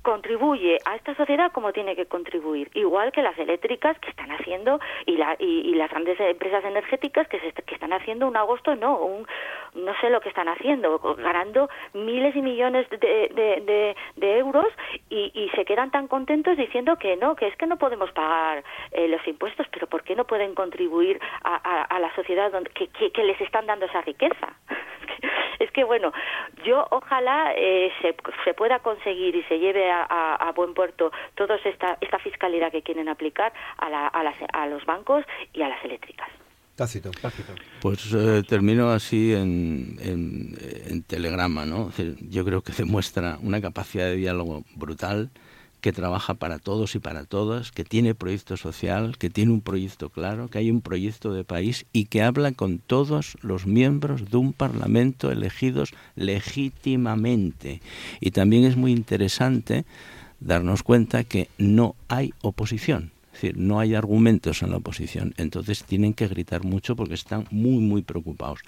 [0.02, 4.80] contribuye a esta sociedad como tiene que contribuir, igual que las eléctricas que están haciendo
[5.06, 8.98] y, la, y, las grandes empresas energéticas que, se, que están haciendo un agosto, no,
[8.98, 9.28] un,
[9.76, 14.68] no sé lo que están haciendo, ganando miles y millones de, de, euros
[15.10, 18.64] y, y, se quedan tan contentos diciendo que no, que es que no podemos pagar
[18.92, 22.88] eh, los impuestos, pero ¿por qué no pueden contribuir a, a, la sociedad donde, que,
[22.88, 24.56] que les están dando esa riqueza?
[25.60, 26.12] es que bueno,
[26.64, 31.98] yo ojalá eh, se, se, pueda conseguir y se lleve a, buen puerto toda esta,
[32.02, 35.84] esta fiscalidad que quieren aplicar a, la, a, las, a los bancos y a las
[35.84, 36.30] eléctricas.
[36.76, 37.54] Tácito, tácito.
[37.82, 41.92] Pues eh, termino así en, en, en telegrama, ¿no?
[42.22, 45.30] Yo creo que demuestra una capacidad de diálogo brutal
[45.82, 50.10] que trabaja para todos y para todas, que tiene proyecto social, que tiene un proyecto
[50.10, 54.38] claro, que hay un proyecto de país y que habla con todos los miembros de
[54.38, 57.82] un Parlamento elegidos legítimamente.
[58.20, 59.86] Y también es muy interesante
[60.40, 63.12] darnos cuenta que no hay oposición.
[63.28, 65.34] Es decir, no hay argumentos en la oposición.
[65.38, 68.60] Entonces tienen que gritar mucho porque están muy, muy preocupados.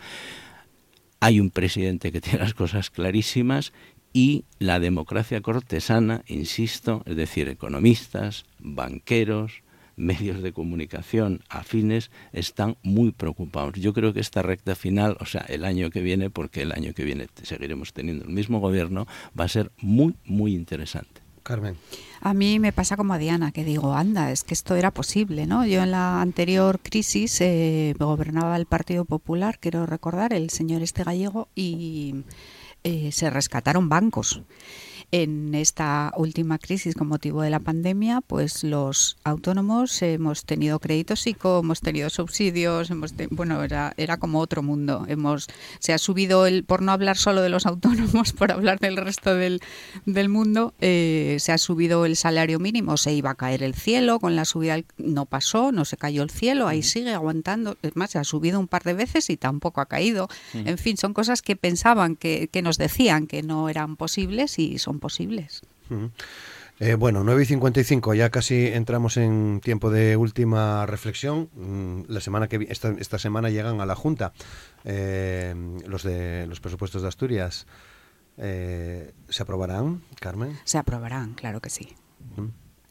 [1.20, 3.72] Hay un presidente que tiene las cosas clarísimas
[4.14, 9.64] y la democracia cortesana, insisto, es decir, economistas, banqueros,
[9.95, 13.74] medios de comunicación afines están muy preocupados.
[13.76, 16.93] Yo creo que esta recta final, o sea, el año que viene, porque el año
[16.93, 19.07] que viene seguiremos teniendo el mismo gobierno,
[19.39, 21.22] va a ser muy, muy interesante.
[21.43, 21.76] Carmen.
[22.22, 25.45] A mí me pasa como a Diana, que digo, anda, es que esto era posible,
[25.45, 25.66] ¿no?
[25.66, 31.03] Yo en la anterior crisis eh, gobernaba el Partido Popular, quiero recordar, el señor este
[31.03, 32.24] gallego, y
[32.84, 34.41] eh, se rescataron bancos
[35.14, 41.20] en esta última crisis con motivo de la pandemia, pues los autónomos hemos tenido créditos
[41.20, 45.05] psico, hemos tenido subsidios, hemos bueno, era, era como otro mundo.
[45.07, 45.45] Hemos
[45.78, 49.36] se ha subido el por no hablar solo de los autónomos, por hablar del resto
[49.36, 49.61] del,
[50.07, 54.20] del mundo, eh, se ha subido el salario mínimo, se iba a caer el cielo
[54.20, 58.09] con la subida no pasó, no se cayó el cielo, ahí sigue aguantando, es más,
[58.09, 60.28] se ha subido un par de veces y tampoco ha caído.
[60.55, 64.80] En fin, son cosas que pensaban que, que nos decían que no eran posibles y
[64.80, 65.62] son posibles.
[66.80, 71.49] Eh, bueno, 9 y 55, ya casi entramos en tiempo de última reflexión.
[71.56, 74.32] Mm, la semana que esta, esta semana llegan a la Junta
[74.86, 75.54] eh,
[75.86, 77.68] los de los presupuestos de Asturias.
[78.38, 80.58] Eh, ¿Se aprobarán, Carmen?
[80.64, 81.89] Se aprobarán, claro que sí.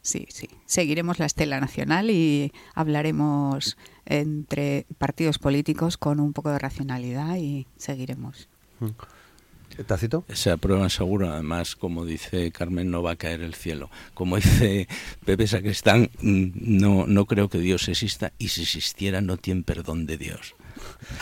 [0.03, 0.49] Sí, sí.
[0.67, 7.65] Seguiremos la estela nacional y hablaremos entre partidos políticos con un poco de racionalidad y
[7.77, 8.47] seguiremos.
[9.87, 10.23] ¿Tácito?
[10.29, 13.89] Se aprueba seguro, además, como dice Carmen, no va a caer el cielo.
[14.13, 14.87] Como dice
[15.25, 20.05] Pepe Sacristán, mm, no, no creo que Dios exista y si existiera no tiene perdón
[20.05, 20.55] de Dios.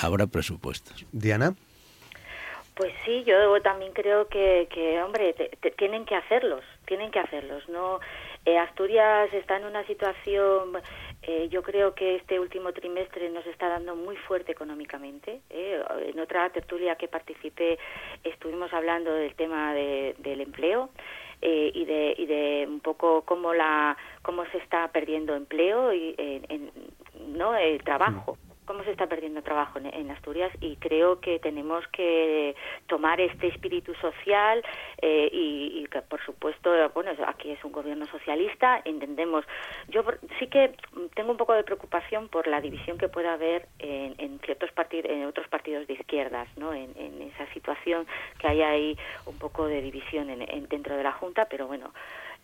[0.02, 1.06] Habrá presupuestos.
[1.12, 1.56] Diana.
[2.76, 5.36] Pues sí, yo también creo que, que hombre,
[5.78, 7.68] tienen que hacerlos, tienen que hacerlos.
[7.70, 8.00] No,
[8.46, 10.74] eh, Asturias está en una situación
[11.24, 15.42] Eh, yo creo que este último trimestre nos está dando muy fuerte económicamente.
[15.50, 15.84] ¿eh?
[16.08, 17.78] En otra tertulia que participé
[18.24, 20.90] estuvimos hablando del tema del empleo.
[21.44, 26.14] Eh, y, de, y de un poco cómo la cómo se está perdiendo empleo y
[26.16, 26.70] en,
[27.30, 28.38] no el trabajo
[28.72, 32.56] cómo se está perdiendo trabajo en, Asturias y creo que tenemos que
[32.88, 34.64] tomar este espíritu social
[35.02, 39.44] eh, y, que por supuesto bueno aquí es un gobierno socialista entendemos.
[39.90, 40.06] Yo
[40.40, 40.74] sí que
[41.16, 45.26] tengo un poco de preocupación por la división que pueda haber en, ciertos partidos en
[45.26, 46.94] otros partidos de izquierdas no en,
[47.34, 48.08] esa situación
[48.40, 51.94] que hay ahí un poco de división en, dentro de la junta pero bueno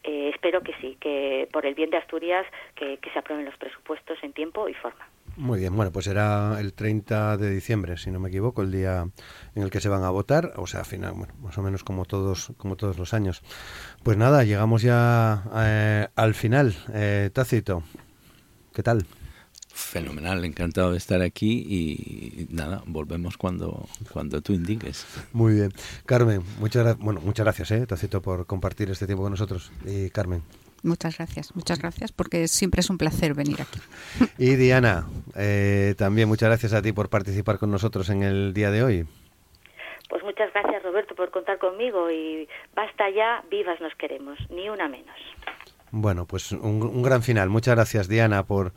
[0.04, 4.18] eh, espero que sí que por el bien de Asturias que se aprueben los presupuestos
[4.24, 5.08] en tiempo y forma
[5.38, 9.08] muy bien, bueno, pues será el 30 de diciembre, si no me equivoco, el día
[9.56, 12.06] en el que se van a votar, o sea, final, bueno, más o menos como
[12.06, 13.44] todos, como todos los años.
[14.04, 16.76] Pues nada, llegamos ya eh, al final.
[16.94, 17.84] Eh, Tácito,
[18.74, 19.06] ¿qué tal?
[19.70, 25.06] Fenomenal, encantado de estar aquí y nada, volvemos cuando, cuando tú indiques.
[25.34, 25.72] Muy bien.
[26.08, 29.72] Carmen, muchas, bueno, muchas gracias, eh, Tácito, por compartir este tiempo con nosotros.
[29.86, 30.42] Y Carmen,
[30.88, 33.80] Muchas gracias, muchas gracias, porque siempre es un placer venir aquí.
[34.38, 38.72] Y Diana, eh, también muchas gracias a ti por participar con nosotros en el día
[38.72, 39.08] de hoy.
[40.10, 44.88] Pues muchas gracias Roberto por contar conmigo y basta ya, vivas nos queremos, ni una
[44.88, 45.16] menos.
[45.92, 47.50] Bueno, pues un gran final.
[47.50, 48.72] Muchas gracias Diana por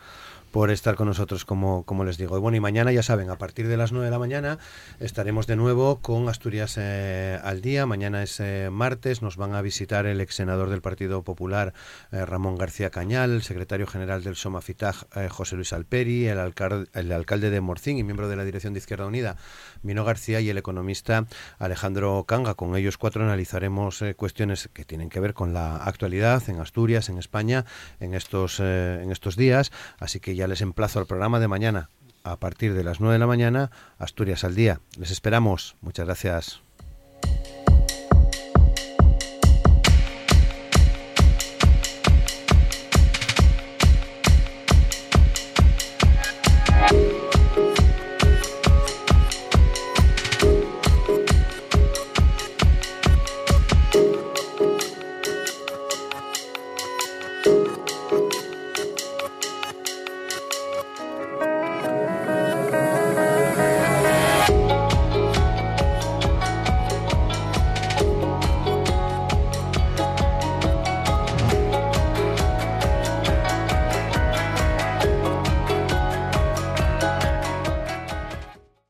[0.51, 2.37] por estar con nosotros, como, como les digo.
[2.37, 4.59] Y bueno, y mañana ya saben, a partir de las 9 de la mañana
[4.99, 7.87] estaremos de nuevo con Asturias eh, al día.
[7.87, 11.73] Mañana es eh, martes, nos van a visitar el ex senador del Partido Popular,
[12.13, 17.13] eh, Ramón García Cañal, el secretario general del Somafitaj, José Luis Alperi, el, alcalde, el
[17.13, 19.37] alcalde de Morcín y miembro de la Dirección de Izquierda Unida,
[19.83, 21.27] Mino García, y el economista
[21.59, 22.55] Alejandro Canga.
[22.55, 27.19] Con ellos cuatro analizaremos cuestiones que tienen que ver con la actualidad en Asturias, en
[27.19, 27.65] España,
[28.01, 29.73] en estos, en estos días.
[29.99, 31.91] Así que ya les emplazo al programa de mañana
[32.23, 34.81] a partir de las 9 de la mañana, Asturias al día.
[34.99, 35.77] Les esperamos.
[35.81, 36.70] Muchas gracias.